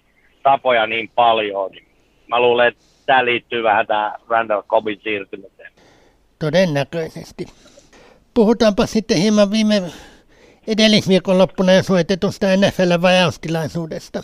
[0.44, 1.72] tapoja niin paljon.
[1.72, 1.88] Niin
[2.28, 5.72] mä luulen, että tämä liittyy vähän tähän Randall Cobbin siirtymiseen.
[6.40, 7.46] Todennäköisesti.
[8.34, 9.82] Puhutaanpa sitten hieman viime
[10.68, 14.24] edellisviikonloppuna jo suoritetusta NFL-vajaustilaisuudesta.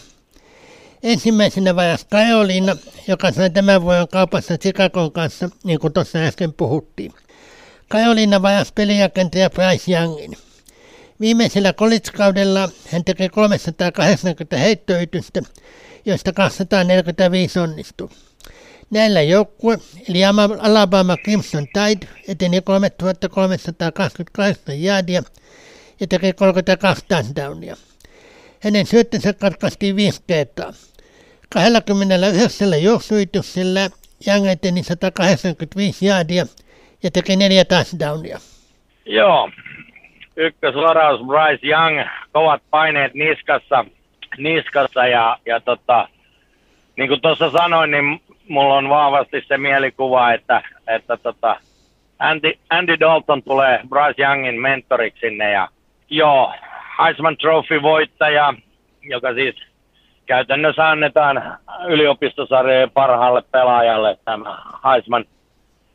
[1.03, 2.75] Ensimmäisenä vajas Carolina,
[3.07, 7.11] joka sai tämän vuoden kaupassa Chicagon kanssa, niin kuin tuossa äsken puhuttiin.
[7.91, 10.31] Carolina vajas pelijakentaja Bryce Youngin.
[11.19, 15.41] Viimeisellä college-kaudella hän teki 380 heittoytystä
[16.05, 18.09] joista 245 onnistui.
[18.91, 19.77] Näillä joukkue,
[20.09, 20.25] eli
[20.59, 25.23] Alabama Crimson Tide, eteni 3328 jäädiä
[25.99, 27.75] ja teki 32 touchdownia.
[28.63, 30.73] Hänen syöttönsä katkaistiin viisi kertaa.
[31.49, 33.89] 29 juoksuyrityksellä
[34.27, 36.45] Young eteni 185 jäädiä
[37.03, 38.39] ja teki neljä touchdownia.
[39.05, 39.49] Joo,
[40.35, 43.85] ykkösvaraus Bryce Young, kovat paineet niskassa,
[44.37, 46.07] niskassa ja, ja tota,
[46.95, 51.55] niin kuin tuossa sanoin, niin mulla on vahvasti se mielikuva, että, että tota,
[52.19, 55.67] Andy, Andy Dalton tulee Bryce Youngin mentoriksi sinne ja
[56.09, 56.53] joo,
[57.03, 58.53] Heisman Trophy-voittaja,
[59.03, 59.55] joka siis
[60.25, 61.57] käytännössä annetaan
[61.87, 64.57] yliopistosarjojen parhaalle pelaajalle tämä
[64.91, 65.25] Heisman,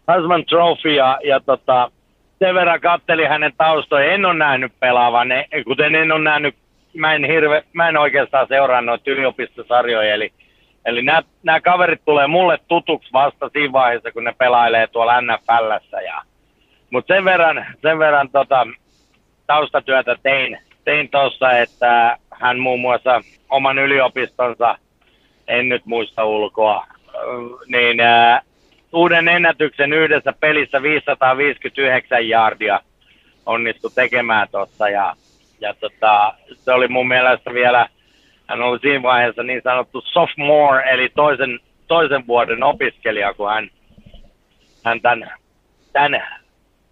[0.08, 1.90] Heisman Trophy ja, ja tota,
[2.38, 4.12] sen verran katteli hänen taustoja.
[4.12, 5.28] En ole nähnyt pelaavan,
[5.64, 6.54] kuten en ole nähnyt,
[6.94, 10.32] mä en, hirve, mä en oikeastaan seuraa noita yliopistosarjoja, eli
[10.84, 16.00] Eli nämä, nämä kaverit tulee mulle tutuksi vasta siinä vaiheessa, kun ne pelailee tuolla NFLssä.
[16.00, 16.22] Ja,
[16.90, 18.66] mutta sen verran, sen verran tota,
[19.46, 23.20] taustatyötä tein, tein tuossa, että hän muun muassa
[23.50, 24.78] oman yliopistonsa,
[25.48, 26.86] en nyt muista ulkoa,
[27.66, 28.40] niin ää,
[28.92, 32.80] uuden ennätyksen yhdessä pelissä 559 jardia
[33.46, 35.16] onnistui tekemään tuossa ja,
[35.60, 37.88] ja tota, se oli mun mielestä vielä
[38.48, 43.70] hän oli siinä vaiheessa niin sanottu sophomore, eli toisen, toisen vuoden opiskelija, kun hän,
[44.84, 45.30] hän tämän,
[45.92, 46.26] tämän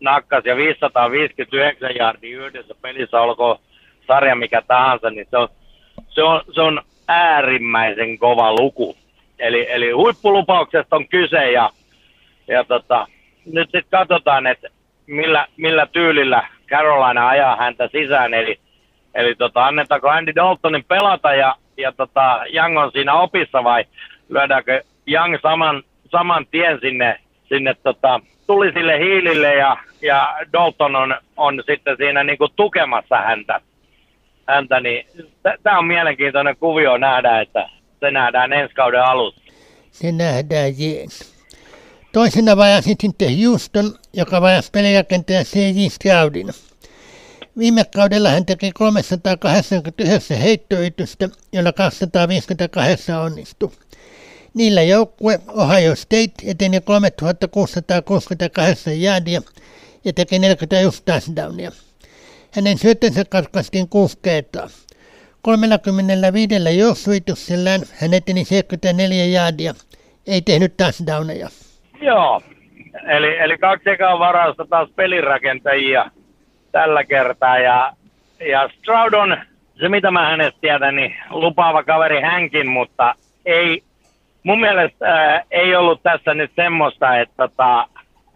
[0.00, 3.58] nakkasi ja 559 jardia yhdessä pelissä, olkoon
[4.06, 5.48] sarja mikä tahansa, niin se on,
[6.08, 8.96] se on, se on äärimmäisen kova luku.
[9.38, 11.70] Eli, eli huippulupauksesta on kyse ja,
[12.48, 13.06] ja tota,
[13.46, 14.68] nyt sitten katsotaan, että
[15.06, 18.34] millä, millä tyylillä Carolina ajaa häntä sisään.
[18.34, 18.60] Eli
[19.14, 23.84] Eli tota, annetaanko Andy Daltonin pelata ja, ja tota, Young on siinä opissa vai
[24.28, 31.62] lyödäänkö Young saman, saman tien sinne, sinne tota, tulisille hiilille ja, ja Dalton on, on
[31.66, 33.60] sitten siinä niinku tukemassa häntä.
[34.48, 35.06] häntä niin
[35.62, 37.68] Tämä on mielenkiintoinen kuvio nähdä, että
[38.00, 39.40] se nähdään ensi kauden alussa.
[39.90, 40.72] Se nähdään.
[42.12, 45.88] Toisena vajasi sitten Houston, joka vajasi pelirakentaja C.J.
[45.90, 46.50] Stroudin.
[47.58, 53.70] Viime kaudella hän teki 389 heittoyritystä, jolla 258 onnistui.
[54.54, 59.42] Niillä joukkue Ohio State eteni 3668 jäädiä
[60.04, 61.72] ja teki 41 touchdownia.
[62.50, 64.70] Hänen syötönsä katkaistiin kuusi kertaa.
[65.42, 69.74] 35 juoksuituksellään hän eteni 74 jäädiä,
[70.26, 71.50] ei tehnyt touchdowneja.
[72.02, 72.42] Joo,
[73.06, 76.10] eli, eli kaksi ekaa varausta taas pelirakentajia
[76.72, 77.58] tällä kertaa.
[77.58, 77.92] Ja,
[78.48, 79.36] ja Stroud on,
[79.80, 83.14] se mitä mä hänestä tiedän, niin lupaava kaveri hänkin, mutta
[83.46, 83.82] ei,
[84.42, 87.86] mun mielestä ää, ei ollut tässä nyt semmoista, että, tota,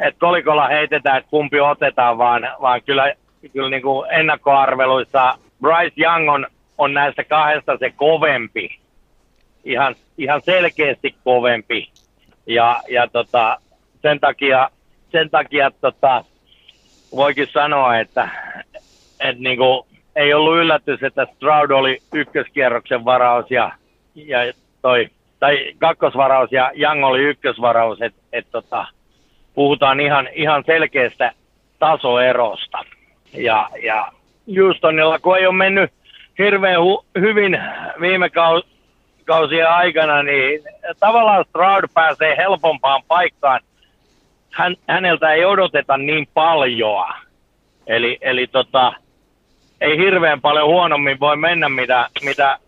[0.00, 3.14] että kolikolla heitetään, että kumpi otetaan, vaan, vaan kyllä,
[3.52, 6.46] kyllä niin kuin ennakkoarveluissa Bryce Young on,
[6.78, 8.78] on näistä kahdesta se kovempi.
[9.64, 11.88] Ihan, ihan selkeästi kovempi.
[12.46, 13.58] Ja, ja tota,
[14.02, 14.70] sen takia,
[15.12, 16.24] sen takia tota,
[17.16, 18.28] voikin sanoa, että,
[19.20, 19.86] että niin kuin,
[20.16, 23.72] ei ollut yllätys, että Stroud oli ykköskierroksen varaus ja,
[24.14, 24.38] ja
[24.82, 25.08] toi,
[25.40, 28.86] tai kakkosvaraus ja Young oli ykkösvaraus, että et, tota,
[29.54, 31.32] puhutaan ihan, ihan selkeästä
[31.78, 32.78] tasoerosta.
[33.32, 34.12] Ja, ja
[34.56, 35.90] Houstonilla, kun ei ole mennyt
[36.38, 37.60] hirveän hu- hyvin
[38.00, 38.66] viime kau-
[39.26, 40.60] kausien aikana, niin
[41.00, 43.60] tavallaan Stroud pääsee helpompaan paikkaan–
[44.56, 47.06] hän, häneltä ei odoteta niin paljon.
[47.86, 48.92] Eli, eli tota,
[49.80, 52.58] ei hirveän paljon huonommin voi mennä, mitä, mitä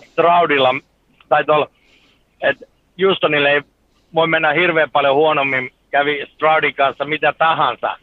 [0.00, 0.74] Stroudilla,
[1.28, 1.70] tai tuolla,
[2.40, 2.66] että
[3.02, 3.62] Houstonille ei
[4.14, 7.96] voi mennä hirveän paljon huonommin, kävi Stroudin kanssa mitä tahansa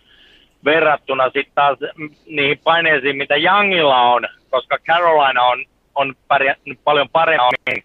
[0.66, 1.78] verrattuna sitten taas
[2.26, 7.84] niihin paineisiin, mitä Youngilla on, koska Carolina on, on pärjännyt paljon paremmin,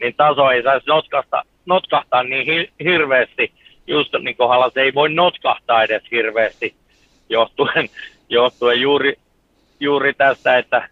[0.00, 3.52] niin taso ei saisi notkahtaa, notkahtaa niin hi- hirveästi
[3.86, 6.74] Justonin kohdalla se ei voi notkahtaa edes hirveästi
[7.28, 7.88] johtuen,
[8.28, 9.14] johtuen juuri,
[9.80, 10.88] juuri tästä, että,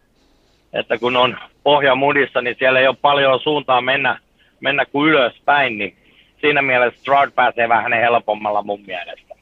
[0.72, 4.18] että kun on pohja mudissa, niin siellä ei ole paljon suuntaa mennä,
[4.60, 5.96] mennä kuin ylöspäin, niin
[6.40, 9.34] siinä mielessä Stroud pääsee vähän helpommalla mun mielestä.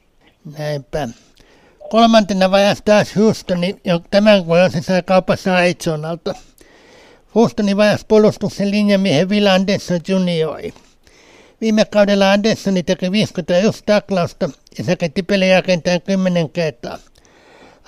[0.57, 1.07] Näinpä.
[1.89, 6.33] Kolmantena vajasi taas Houstoni, jo tämän vuoden se sai kaupassa Arizonalta.
[7.35, 10.73] Houstoni vajasi puolustuksen linjamiehen Will Anderson juniori.
[11.61, 14.45] Viime kaudella Anderssoni teki 51 taklausta
[14.77, 16.97] ja seketti peliä kentään 10 kertaa.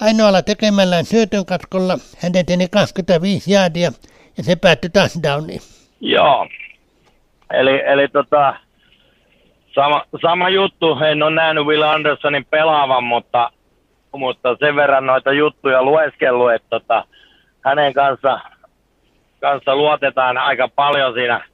[0.02, 3.92] Ainoalla tekemällään syötön katkolla hän eteni 25 jaadia
[4.38, 5.62] ja se päättyi touchdowniin.
[6.02, 6.48] Joo.
[7.54, 8.54] Eli, eli tota,
[9.76, 13.52] sama, sama juttu, en ole nähnyt Will Andersonin pelaavan, mutta,
[14.12, 17.06] mutta sen verran noita juttuja lueskellut, että tota,
[17.62, 18.40] hänen kanssa,
[19.40, 21.46] kanssa luotetaan aika paljon siinä,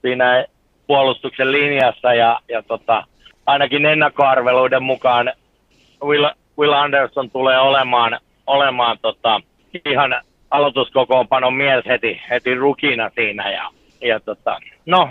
[0.00, 0.44] siinä
[0.86, 3.04] puolustuksen linjassa ja, ja tota,
[3.46, 5.32] ainakin ennakkoarveluiden mukaan
[6.04, 6.26] Will,
[6.58, 9.40] Will Anderson tulee olemaan, olemaan tota,
[9.86, 13.50] ihan aloituskokoonpanon mies heti, heti rukina siinä.
[13.50, 13.70] Ja,
[14.00, 15.10] ja tota, no,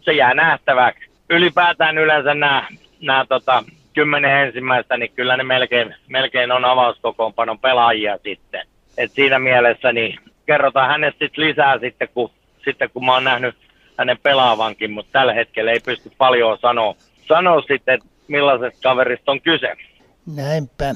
[0.00, 1.10] se jää nähtäväksi.
[1.30, 2.66] Ylipäätään yleensä nämä,
[3.00, 8.66] nämä tota, kymmenen ensimmäistä, niin kyllä ne melkein, melkein on avauskokoonpanon pelaajia sitten.
[8.98, 10.18] Et siinä mielessä niin
[10.50, 12.30] kerrotaan hänestä sit lisää sitten kun,
[12.64, 13.56] sitten, kun mä oon nähnyt
[13.98, 16.94] hänen pelaavankin, mutta tällä hetkellä ei pysty paljon sanoa,
[17.28, 17.98] sanoa sitten,
[18.28, 19.76] millaisesta kaverista on kyse.
[20.36, 20.94] Näinpä.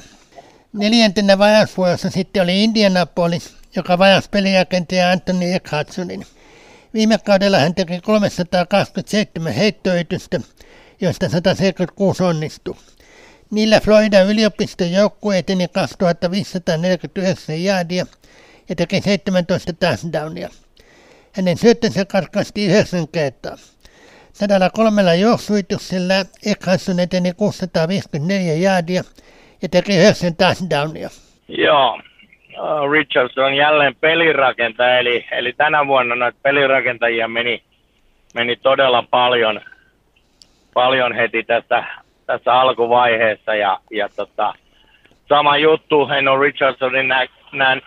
[0.73, 6.25] Neljäntenä vajasvuorossa sitten oli Indianapolis, joka vajas peliagentaja Anthony Eckhartsonin.
[6.93, 10.39] Viime kaudella hän teki 327 heittoyritystä,
[11.01, 12.75] joista 176 onnistui.
[13.51, 18.05] Niillä Florida yliopiston joukkue eteni 2549 jaadia
[18.69, 20.49] ja teki 17 touchdownia.
[21.35, 23.55] Hänen syöttönsä karkasti 9 kertaa.
[24.33, 26.13] Sadalla kolmella juoksuituksella
[26.45, 29.03] Eckhartson eteni 654 jaadia
[29.61, 31.09] ja teki 9 touchdownia.
[31.47, 37.63] Joo, uh, Richards on jälleen pelirakentaja, eli, eli tänä vuonna noita pelirakentajia meni,
[38.33, 39.61] meni todella paljon,
[40.73, 41.83] paljon heti tässä,
[42.25, 43.55] tässä alkuvaiheessa.
[43.55, 44.53] Ja, ja tota,
[45.29, 47.81] sama juttu, en ole Richardsonin nä, nä,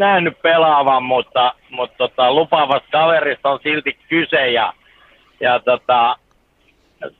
[0.00, 4.50] nähnyt pelaavan, mutta, mutta tota, lupaavasta kaverista on silti kyse.
[4.50, 4.72] Ja,
[5.40, 6.16] ja tota,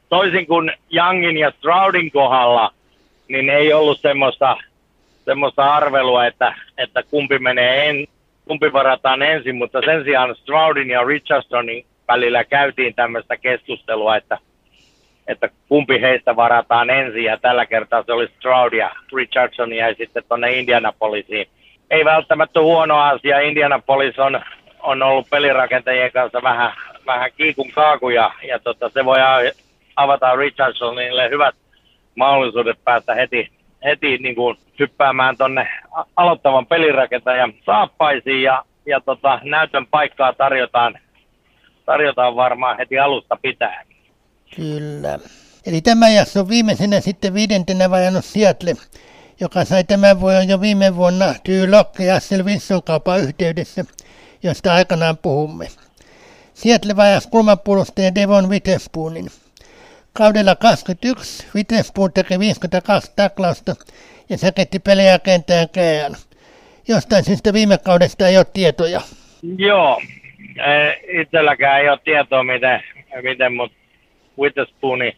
[0.08, 2.72] toisin kuin Youngin ja Stroudin kohdalla,
[3.28, 4.56] niin ei ollut semmoista
[5.24, 8.06] semmoista arvelua, että, että kumpi menee en,
[8.44, 14.38] kumpi varataan ensin, mutta sen sijaan Stroudin ja Richardsonin välillä käytiin tämmöistä keskustelua, että,
[15.26, 20.22] että kumpi heistä varataan ensin, ja tällä kertaa se oli Stroud ja Richardson jäi sitten
[20.28, 21.48] tuonne Indianapolisiin.
[21.90, 24.40] Ei välttämättä huono asia, Indianapolis on,
[24.80, 26.72] on ollut pelirakentajien kanssa vähän,
[27.06, 29.18] vähän kiikun kaakuja, ja tota, se voi
[29.96, 31.54] avata Richardsonille hyvät
[32.16, 33.48] mahdollisuudet päästä heti,
[33.84, 35.68] heti niin kuin hyppäämään tonne
[36.16, 40.98] aloittavan pelirakentajan saappaisiin ja, ja tota, näytön paikkaa tarjotaan,
[41.86, 43.86] tarjotaan varmaan heti alusta pitäen.
[44.56, 45.18] Kyllä.
[45.66, 48.74] Eli tämä jakso viimeisenä sitten viidentenä vajannut Seattle,
[49.40, 51.34] joka sai tämän vuoden jo viime vuonna
[51.70, 52.14] Locke ja
[52.44, 53.84] Wilson kaupan yhteydessä,
[54.42, 55.66] josta aikanaan puhumme.
[56.54, 59.26] Seattle vajas kulmapuolustaja Devon Witherspoonin.
[60.12, 63.76] Kaudella 21 Witherspoon teki 52 taklausta
[64.28, 66.16] ja säketti pelejä kentään kään.
[66.88, 69.00] Jostain syystä viime kaudesta ei ole tietoja.
[69.56, 70.02] Joo,
[71.08, 72.82] itselläkään ei ole tietoa, miten,
[73.22, 73.76] miten mutta
[74.38, 75.16] Witherspooni,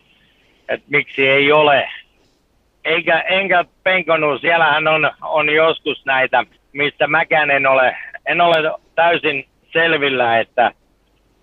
[0.69, 1.89] että miksi ei ole.
[2.85, 9.47] Eikä, enkä penkonnut, siellähän on, on joskus näitä, mistä mäkään en ole, en ole täysin
[9.73, 10.73] selvillä, että,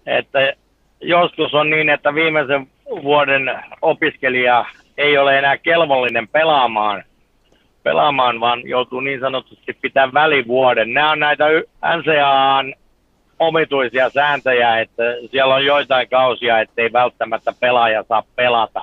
[0.06, 0.54] että
[1.02, 2.68] joskus on niin, että viimeisen
[3.04, 4.66] vuoden opiskelija
[4.98, 7.04] ei ole enää kelvollinen pelaamaan,
[7.84, 10.94] pelaamaan vaan joutuu niin sanotusti pitää välivuoden.
[10.94, 11.46] Nämä on näitä
[11.98, 12.74] NCAAn
[13.40, 18.82] omituisia sääntöjä, että siellä on joitain kausia, ettei välttämättä pelaaja saa pelata.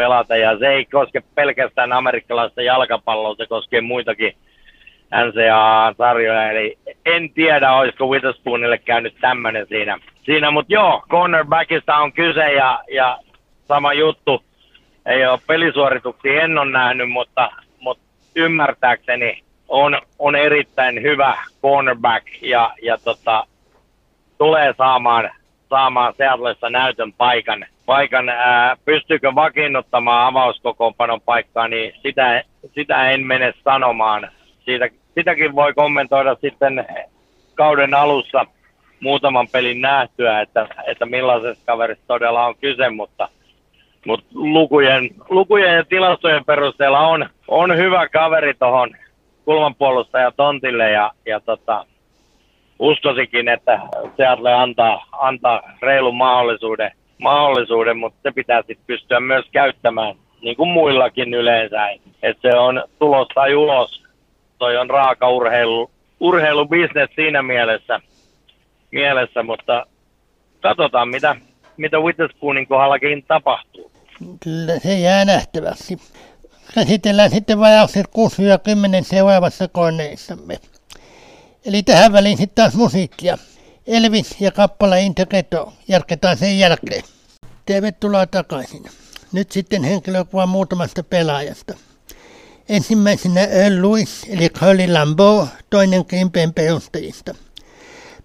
[0.00, 0.36] Pelata.
[0.36, 4.32] Ja se ei koske pelkästään amerikkalaista jalkapalloa, se koskee muitakin
[5.14, 6.50] NCAA-sarjoja.
[6.50, 12.80] Eli en tiedä, olisiko Witherspoonille käynyt tämmöinen siinä siinä, mutta joo, cornerbackista on kyse ja,
[12.92, 13.18] ja
[13.68, 14.44] sama juttu.
[15.06, 18.04] Ei ole pelisuorituksia en ole nähnyt, mutta, mutta
[18.36, 23.46] ymmärtääkseni on, on erittäin hyvä cornerback ja, ja tota,
[24.38, 25.30] tulee saamaan,
[25.70, 27.66] saamaan Seattleissa näytön paikan.
[27.90, 34.30] Paikan ää, pystyykö vakiinnuttamaan avauskokoonpanon paikkaa, niin sitä, sitä en mene sanomaan.
[34.64, 36.86] Siitä, sitäkin voi kommentoida sitten
[37.54, 38.46] kauden alussa–
[39.00, 43.28] muutaman pelin nähtyä, että, että millaisesta kaverista todella on kyse, mutta,
[44.06, 48.90] mutta lukujen, lukujen ja tilastojen perusteella on, on hyvä kaveri tuohon
[49.44, 51.86] kulmanpuolustaja tontille ja, ja tota,
[52.78, 53.80] uskosikin, että
[54.16, 56.90] Seattle antaa, antaa reilun mahdollisuuden,
[57.20, 61.88] mahdollisuuden, mutta se pitää sitten pystyä myös käyttämään, niin kuin muillakin yleensä.
[62.22, 64.02] Että se on tulos tai ulos.
[64.58, 65.90] Toi on raaka urheilu,
[66.20, 68.00] urheilubisnes siinä mielessä,
[68.90, 69.86] mielessä, mutta
[70.60, 71.36] katsotaan mitä,
[71.76, 73.92] mitä Witherspoonin kohdallakin tapahtuu.
[74.42, 75.96] Kyllä se jää nähtäväksi.
[76.74, 78.10] Käsitellään sitten vajaukset 6-10
[79.02, 80.56] seuraavassa koneissamme.
[81.66, 83.38] Eli tähän väliin sitten taas musiikkia.
[83.90, 85.72] Elvis ja kappale Intergeto.
[85.88, 87.04] Jatketaan sen jälkeen.
[87.66, 88.84] Tervetuloa takaisin.
[89.32, 91.74] Nyt sitten henkilökuva muutamasta pelaajasta.
[92.68, 97.34] Ensimmäisenä Earl Lewis eli Curly Lambeau, toinen Green perustajista.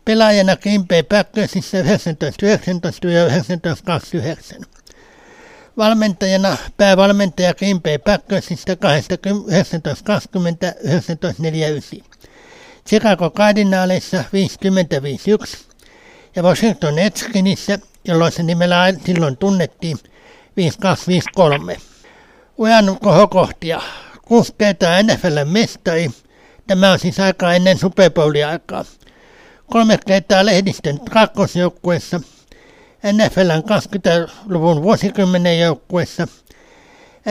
[0.06, 0.58] Pelaajana
[0.88, 4.62] Bay Packersissa 1919 ja 1929.
[5.78, 7.54] Valmentajana päävalmentaja
[7.84, 12.16] Bay Packersista 1920 1949.
[12.90, 14.24] Chicago Cardinaleissa
[15.48, 15.58] 50-51
[16.36, 19.98] ja Washington Redskinissä, jolloin se nimellä silloin tunnettiin,
[20.58, 21.78] 5253.
[22.58, 23.82] Ujan kohokohtia.
[24.26, 26.12] Kuusi kertaa NFL mestari.
[26.68, 28.86] Tämä on siis aika ennen Super Bowl-aikaa.
[29.72, 32.22] Kolme kertaa lehdistön kakkosjoukkuessa.
[33.14, 36.28] NFLn 20-luvun vuosikymmenen joukkuessa.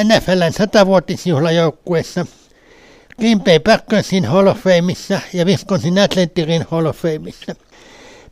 [0.05, 2.27] NFLn 100-vuotisjuhlajoukkuessa.
[3.19, 7.55] Green Bay Packersin Hall of Fameissa ja Wisconsin Athleticin Hall of Fameissa.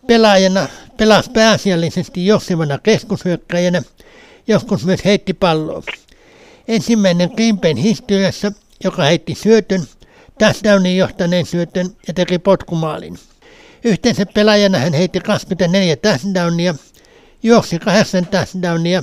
[0.06, 3.82] Pelaajana pelasi pääasiallisesti jossivana keskushyökkäjänä,
[4.48, 5.82] joskus myös heitti palloa.
[6.68, 8.52] Ensimmäinen Green Bayn historiassa,
[8.84, 9.86] joka heitti syötön,
[10.38, 13.18] touchdownin johtaneen syötön ja teki potkumaalin.
[13.84, 16.74] Yhteensä pelaajana hän heitti 24 touchdownia,
[17.42, 19.02] juoksi 8 touchdownia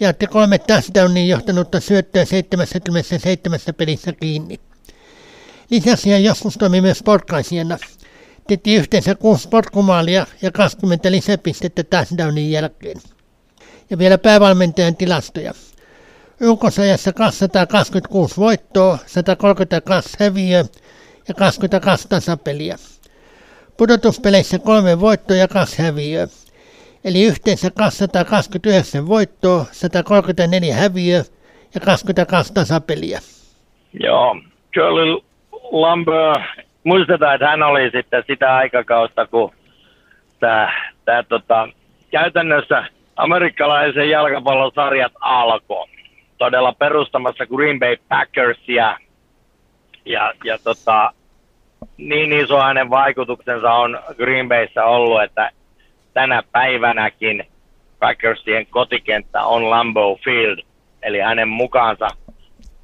[0.00, 4.60] ja otti kolme touchdownin johtanutta syöttöä 77 pelissä kiinni.
[5.70, 7.78] Lisäksi hän joskus toimi myös sportkaisijana.
[8.48, 12.96] Teki yhteensä 6 potkumaalia ja 20 lisäpistettä touchdownin jälkeen.
[13.90, 15.52] Ja vielä päävalmentajan tilastoja.
[16.40, 20.64] Runkosajassa 226 voittoa, 132 häviöä
[21.28, 22.76] ja 22 tasapeliä.
[23.76, 26.28] Pudotuspeleissä kolme voittoa ja kaksi häviöä.
[27.04, 31.24] Eli yhteensä 229 voittoa, 134 häviöä
[31.74, 33.20] ja 22 tasapeliä.
[33.92, 34.36] Joo,
[34.74, 35.29] Curly
[35.70, 36.36] Lumber,
[36.84, 39.52] muistetaan, että hän oli sitten sitä aikakautta, kun
[40.40, 40.72] tämä,
[41.04, 41.68] tämä tota,
[42.10, 42.84] käytännössä
[43.16, 45.86] amerikkalaisen jalkapallon sarjat alkoi.
[46.38, 48.96] Todella perustamassa Green Bay Packersia.
[50.04, 51.12] Ja, ja tota,
[51.96, 55.50] niin iso hänen vaikutuksensa on Green Bayssä ollut, että
[56.14, 57.46] tänä päivänäkin
[57.98, 60.58] Packersien kotikenttä on Lambeau Field,
[61.02, 62.08] eli hänen mukaansa,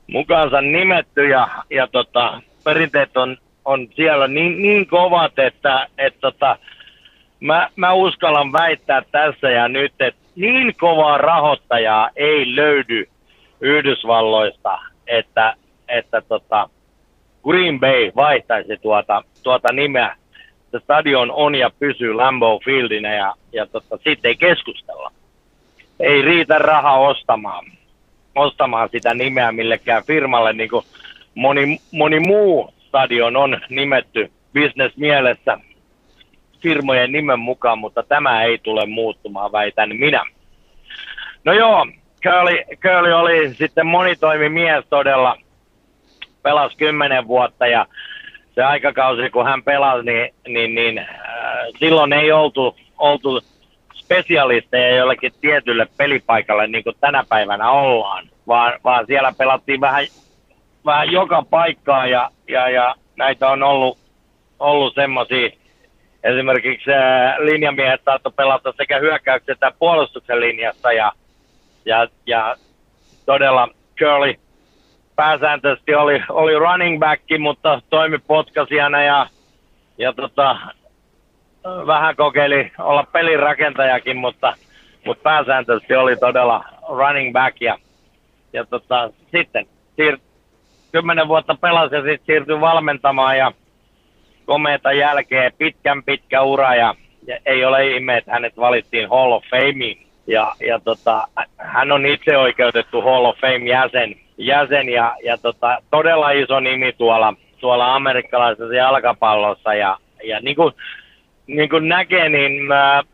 [0.06, 6.58] mukaansa nimetty ja, ja tota, perinteet on, on siellä niin, niin kovat, että et tota,
[7.40, 13.08] mä, mä uskallan väittää tässä ja nyt, että niin kovaa rahoittajaa ei löydy
[13.60, 15.54] Yhdysvalloista, että,
[15.88, 16.68] että tota,
[17.44, 20.16] Green Bay vaihtaisi tuota, tuota nimeä.
[20.70, 25.12] Se stadion on ja pysyy Lambeau Fieldinä ja, ja tota, siitä ei keskustella.
[26.00, 27.64] Ei riitä raha ostamaan,
[28.34, 30.84] ostamaan sitä nimeä millekään firmalle, niin kuin
[31.36, 35.58] moni, moni muu stadion on nimetty bisnesmielessä
[36.62, 40.24] firmojen nimen mukaan, mutta tämä ei tule muuttumaan, väitän minä.
[41.44, 41.86] No joo,
[42.22, 45.36] Curly, Curly oli sitten monitoimimies todella,
[46.42, 47.86] pelasi kymmenen vuotta ja
[48.54, 51.06] se aikakausi, kun hän pelasi, niin, niin, niin äh,
[51.78, 53.40] silloin ei oltu, oltu
[53.94, 60.06] spesialisteja jollekin tietylle pelipaikalle, niin kuin tänä päivänä ollaan, vaan, vaan siellä pelattiin vähän,
[60.86, 63.98] vähän joka paikkaa ja, ja, ja näitä on ollut,
[64.58, 65.50] ollut semmoisia,
[66.24, 71.12] esimerkiksi äh, linjamiehet saattoi pelata sekä hyökkäyksen että puolustuksen linjassa ja,
[71.84, 72.56] ja, ja
[73.26, 74.34] todella Curly
[75.16, 79.26] pääsääntöisesti oli, oli running back, mutta toimi potkasijana ja,
[79.98, 80.56] ja tota,
[81.86, 84.54] vähän kokeili olla pelirakentajakin, mutta,
[85.06, 87.78] mutta pääsääntöisesti oli todella running back ja,
[88.52, 89.66] ja tota, sitten
[89.96, 90.18] siir,
[90.96, 93.52] kymmenen vuotta pelasi ja sitten siirtyi valmentamaan ja
[94.46, 96.94] komeeta jälkeen pitkän pitkä ura ja,
[97.26, 99.96] ja ei ole ihme, että hänet valittiin Hall of Fameen.
[100.26, 103.70] Ja, ja tota, hän on itse oikeutettu Hall of Fame
[104.36, 109.74] jäsen, ja, ja tota, todella iso nimi tuolla, tuolla amerikkalaisessa jalkapallossa.
[109.74, 110.72] Ja, ja niin kuin,
[111.46, 113.04] niin kuin näkee, niin äh,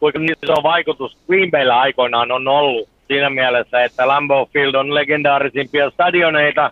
[0.00, 5.90] kuinka iso vaikutus Green Bayllä aikoinaan on ollut siinä mielessä, että Lambeau Field on legendaarisimpia
[5.90, 6.70] stadioneita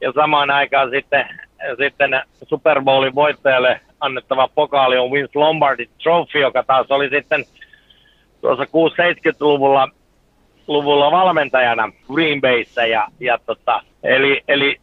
[0.00, 1.28] ja samaan aikaan sitten,
[1.78, 7.44] sitten Super Bowlin voittajalle annettava pokaali on Vince Lombardi Trophy, joka taas oli sitten
[8.40, 9.88] tuossa 6-70-luvulla
[10.70, 12.86] luvulla valmentajana Green Bayssä.
[12.86, 14.76] Ja, ja tota, eli, eli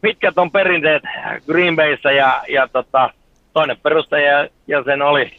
[0.00, 1.02] pitkät on perinteet
[1.46, 3.10] Green Bayssä ja, ja tota,
[3.52, 5.32] toinen perustaja ja sen oli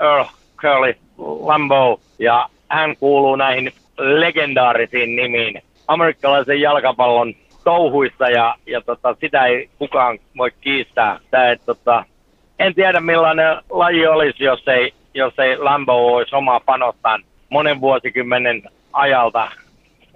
[0.00, 0.24] Earl
[0.56, 2.00] Curly Lambeau.
[2.18, 7.34] Ja hän kuuluu näihin legendaarisiin nimiin amerikkalaisen jalkapallon
[7.66, 11.18] touhuissa ja, ja tota, sitä ei kukaan voi kiistää.
[11.30, 12.04] Tää, et, tota,
[12.58, 18.62] en tiedä millainen laji olisi, jos ei, jos ei Lambo olisi omaa panostaan monen vuosikymmenen
[18.92, 19.50] ajalta,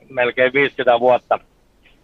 [0.08, 1.38] melkein 50 vuotta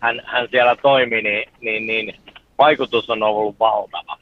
[0.00, 2.16] hän, hän siellä toimi, niin, niin, niin
[2.58, 4.18] vaikutus on ollut valtava.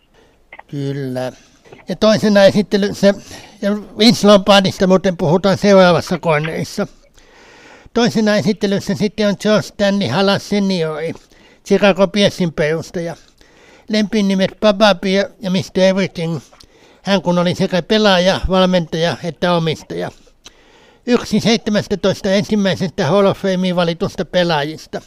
[0.70, 1.32] Kyllä.
[1.88, 3.14] Ja toisena esittelyssä,
[3.62, 6.86] ja Vince Lombardista muuten puhutaan seuraavassa koneissa.
[7.94, 11.12] Toisena esittelyssä sitten on George Stanley Halas seniori,
[11.66, 13.16] Chicago Bearsin perustaja.
[13.88, 15.80] Lempin nimet Baba Beer ja Mr.
[15.80, 16.40] Everything.
[17.02, 20.10] Hän kun oli sekä pelaaja, valmentaja että omistaja.
[21.06, 25.00] Yksi 17 ensimmäisestä Hall of Fameen valitusta pelaajista.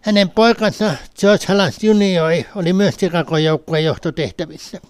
[0.00, 4.80] Hänen poikansa George Halas Junior oli myös Chicago joukkueen johtotehtävissä.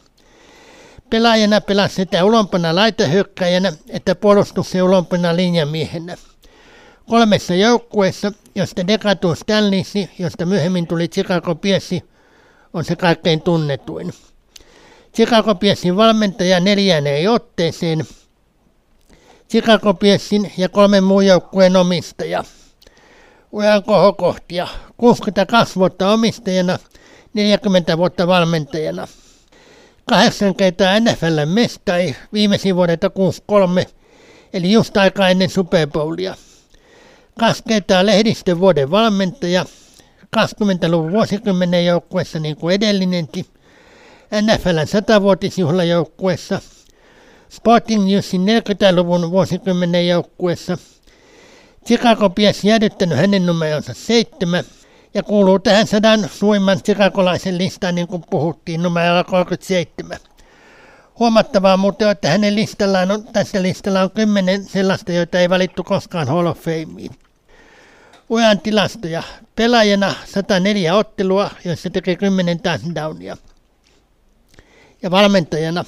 [1.11, 6.17] Pelaajana pelasi sekä ulompana laitahyökkäjänä että puolustuksen ulompana linjamiehenä.
[7.09, 12.03] Kolmessa joukkueessa, josta Decatur Stanleysi, josta myöhemmin tuli Chicago Piesi,
[12.75, 14.13] on se kaikkein tunnetuin.
[15.15, 18.05] Chicago Piesin valmentaja neljäneen otteeseen,
[19.51, 22.45] Chicago Piesin ja kolmen muun joukkueen omistaja.
[23.53, 26.79] Uran kohokohtia, 62 vuotta omistajana,
[27.35, 29.09] 40 vuotta valmentajana–
[30.09, 33.87] kahdeksan kertaa NFL mestari viimeisin vuodelta 63,
[34.53, 36.35] eli just aika ennen Super Bowlia.
[37.39, 39.65] Kaksi kertaa lehdistön vuoden valmentaja,
[40.37, 43.45] 20-luvun vuosikymmenen joukkueessa niin kuin edellinenkin,
[44.43, 46.61] NFLn 100-vuotisjuhlajoukkueessa,
[47.49, 50.79] Sporting Newsin 40-luvun vuosikymmenen joukkueessa,
[51.87, 54.65] Chicago Bears jäädyttänyt hänen numeronsa seitsemän,
[55.15, 60.19] ja kuuluu tähän sadan suimman chirakolaisen listaan, niin kuin puhuttiin, numero 37.
[61.19, 66.29] Huomattavaa muuten, että hänen listallaan on, tässä listalla on kymmenen sellaista, joita ei valittu koskaan
[66.29, 67.28] Hall of Fameen.
[68.31, 69.23] Ujan tilastoja.
[69.57, 73.37] Pelaajana 104 ottelua, joissa tekee 10 touchdownia.
[75.03, 75.85] Ja valmentajana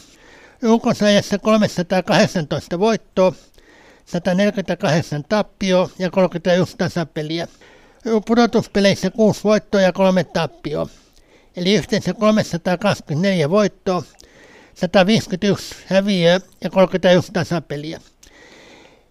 [0.63, 3.33] runkosajassa 318 voittoa,
[4.07, 7.49] 148 tappio ja 31 tasapeliä
[8.27, 10.87] pudotuspeleissä kuusi voittoa ja kolme tappioa.
[11.57, 14.03] Eli yhteensä 324 voittoa,
[14.75, 18.01] 151 häviöä ja 31 tasapeliä.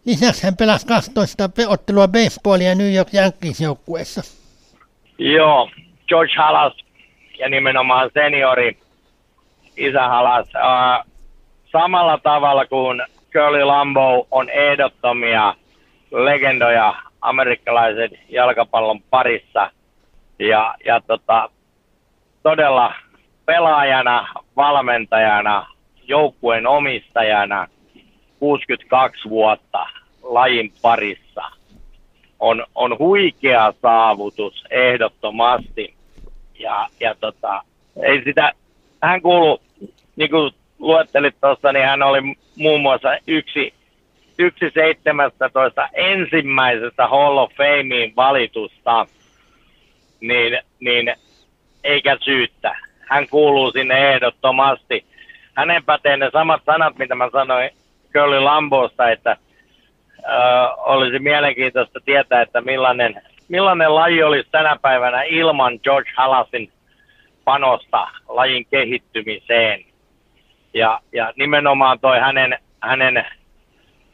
[0.06, 4.22] Lisäksi hän pelasi 12 ottelua baseballia New York Yankees joukkueessa.
[5.18, 5.70] Joo,
[6.08, 6.74] George Halas
[7.40, 8.78] ja nimenomaan seniori
[9.78, 10.48] isä Halas.
[10.48, 11.12] Uh,
[11.72, 13.02] samalla tavalla kuin
[13.34, 15.56] Curly Lambo on ehdottomia
[16.12, 19.72] legendoja amerikkalaisen jalkapallon parissa.
[20.40, 21.50] Ja, ja tota,
[22.44, 22.94] todella
[23.46, 25.68] pelaajana, valmentajana,
[26.04, 27.68] joukkueen omistajana
[28.40, 29.86] 62 vuotta
[30.24, 31.42] lajin parissa
[32.40, 35.94] on, on huikea saavutus ehdottomasti.
[36.60, 37.64] Ja, ja tota,
[38.04, 38.52] ei sitä,
[39.02, 39.62] hän kuuluu,
[40.16, 42.20] niin kuin luettelit tuossa, niin hän oli
[42.56, 43.74] muun muassa yksi
[44.40, 49.08] yksi 17 ensimmäisestä Hall of Fameen valitusta,
[50.22, 51.14] niin, niin
[51.84, 52.76] eikä syyttä.
[53.00, 55.06] Hän kuuluu sinne ehdottomasti.
[55.54, 57.70] Hänen pätee ne samat sanat, mitä mä sanoin
[58.14, 59.38] Curly Lambosta, että
[60.20, 60.30] ö,
[60.78, 66.72] olisi mielenkiintoista tietää, että millainen, millainen laji olisi tänä päivänä ilman George Hallasin
[67.46, 69.86] panosta lajin kehittymiseen.
[70.74, 73.26] Ja, ja nimenomaan toi hänen, hänen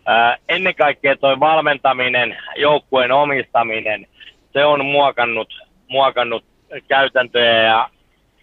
[0.06, 4.08] ää, ennen kaikkea tuo valmentaminen, joukkueen omistaminen,
[4.54, 5.54] se on muokannut,
[5.88, 6.46] muokannut
[6.88, 7.90] käytäntöjä ja,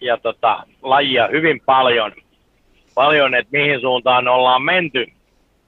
[0.01, 2.11] ja tota, lajia hyvin paljon,
[2.95, 5.05] paljon että mihin suuntaan ollaan menty,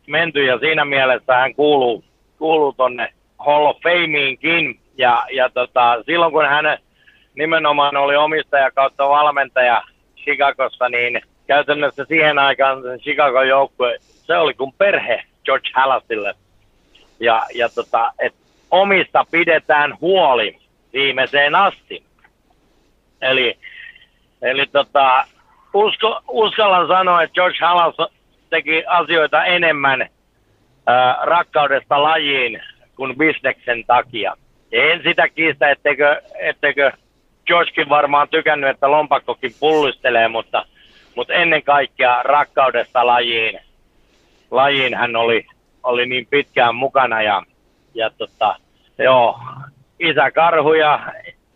[0.07, 2.03] menty ja siinä mielessä hän kuuluu,
[2.37, 6.77] kuuluu tonne Hall of Fameinkin ja, ja tota, silloin kun hän
[7.35, 9.81] nimenomaan oli omistaja kautta valmentaja
[10.17, 16.35] Chicagossa, niin käytännössä siihen aikaan Chicago joukkue, se oli kuin perhe George Hallasille.
[17.19, 18.33] Ja, ja tota, et
[18.71, 20.57] omista pidetään huoli
[20.93, 22.03] viimeiseen asti.
[23.21, 23.57] Eli,
[24.41, 25.25] eli tota,
[25.73, 27.95] usko, uskallan sanoa, että George Hallas
[28.49, 30.09] teki asioita enemmän
[30.87, 32.61] ää, rakkaudesta lajiin
[32.95, 34.35] kuin bisneksen takia.
[34.71, 36.91] En sitä kiistä, etteikö, etteikö
[37.45, 40.65] Georgekin varmaan tykännyt, että lompakkokin pullistelee, mutta,
[41.15, 43.59] mutta ennen kaikkea rakkaudesta lajiin
[44.51, 45.45] lajiin hän oli,
[45.83, 47.43] oli niin pitkään mukana ja,
[47.93, 48.55] ja tota,
[48.97, 49.39] joo,
[49.99, 51.13] isä Karhu ja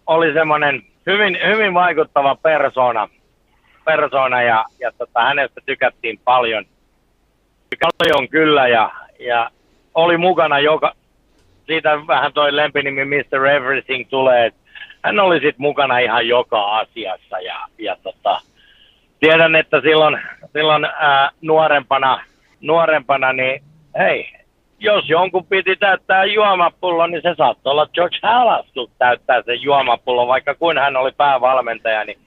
[0.08, 3.10] oli semmoinen hyvin, hyvin vaikuttava persona,
[3.86, 6.66] persona ja, ja tota, hänestä tykättiin paljon.
[7.80, 9.50] Paljon kyllä ja, ja
[9.94, 10.94] oli mukana joka,
[11.68, 13.46] siitä vähän toi lempinimi Mr.
[13.46, 14.52] Everything tulee,
[15.04, 18.42] hän oli sitten mukana ihan joka asiassa ja, ja tota,
[19.20, 20.20] tiedän, että silloin,
[20.54, 22.22] silloin ää, nuorempana
[22.62, 23.64] nuorempana, niin
[23.98, 24.32] hei,
[24.80, 30.56] jos jonkun piti täyttää juomapullo, niin se saattoi olla George Halasku täyttää sen juomapullo, vaikka
[30.56, 32.20] kun hän oli päävalmentaja, niin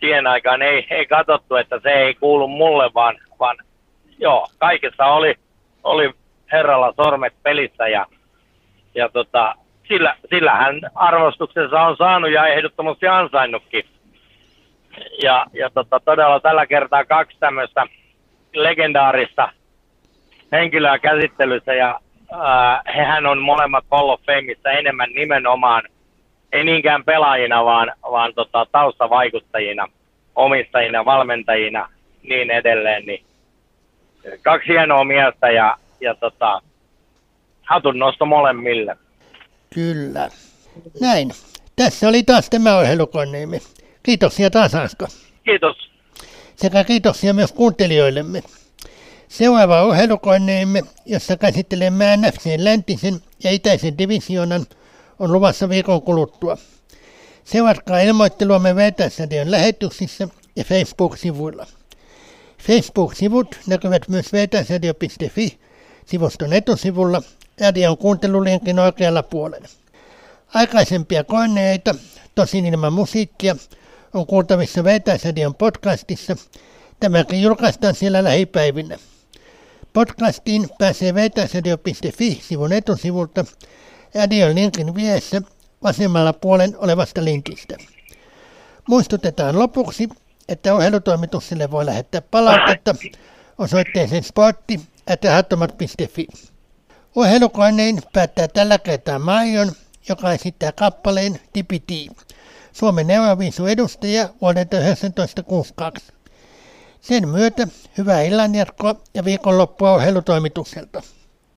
[0.00, 3.56] siihen aikaan ei, ei katsottu, että se ei kuulu mulle, vaan, vaan
[4.18, 5.34] joo, kaikessa oli,
[5.84, 6.10] oli
[6.52, 8.06] herralla sormet pelissä ja,
[8.94, 9.54] ja tota,
[9.88, 13.84] sillä, sillä hän arvostuksensa on saanut ja ehdottomasti ansainnutkin.
[15.22, 17.86] Ja, ja tota, todella tällä kertaa kaksi tämmöistä
[18.54, 19.48] legendaarista
[20.52, 22.00] henkilöä käsittelyssä ja
[22.32, 25.82] ää, hehän on molemmat Hall of Fameissa enemmän nimenomaan,
[26.52, 29.88] ei niinkään pelaajina, vaan, vaan tota, taustavaikuttajina,
[30.36, 31.88] omistajina, valmentajina,
[32.22, 33.06] niin edelleen.
[33.06, 33.24] Niin
[34.42, 36.62] kaksi hienoa miestä ja, ja tota,
[37.62, 38.96] hatun nosto molemmille.
[39.74, 40.30] Kyllä.
[41.00, 41.32] Näin.
[41.76, 43.60] Tässä oli taas tämä ohjelukoneemme.
[44.02, 45.06] Kiitoksia taas Asko.
[45.44, 45.90] Kiitos.
[46.56, 48.42] Sekä kiitoksia myös kuuntelijoillemme.
[49.28, 54.66] Seuraava ohjelukoneemme, jossa käsittelemme NFCn läntisen ja itäisen divisioonan,
[55.18, 56.56] on luvassa viikon kuluttua.
[57.44, 61.66] Seuratkaa ilmoitteluamme Vetässädion lähetyksissä ja Facebook-sivuilla.
[62.58, 65.58] Facebook-sivut näkyvät myös vetäsadio.fi
[66.06, 67.22] sivuston etusivulla
[67.60, 69.68] radion kuuntelulinkin oikealla puolella.
[70.54, 71.94] Aikaisempia koneita,
[72.34, 73.56] tosin ilman musiikkia,
[74.14, 76.36] on kuultavissa Vetäsadion podcastissa.
[77.00, 78.98] Tämäkin julkaistaan siellä lähipäivinä.
[79.92, 83.44] Podcastiin pääsee vetäsadio.fi-sivun etusivulta
[84.14, 85.42] radion linkin viessä
[85.82, 87.76] vasemmalla puolen olevasta linkistä.
[88.88, 90.08] Muistutetaan lopuksi,
[90.48, 92.94] että ohjelutoimitukselle voi lähettää palautetta
[93.58, 94.80] osoitteeseen sportti
[97.16, 99.72] Ohjelukoneen päättää tällä kertaa Maion,
[100.08, 102.08] joka esittää kappaleen Tipiti,
[102.72, 106.12] Suomen Euroviisu edustaja vuodelta 1962.
[107.00, 107.68] Sen myötä
[107.98, 111.02] hyvää illanjatkoa ja viikonloppua ohjelutoimitukselta.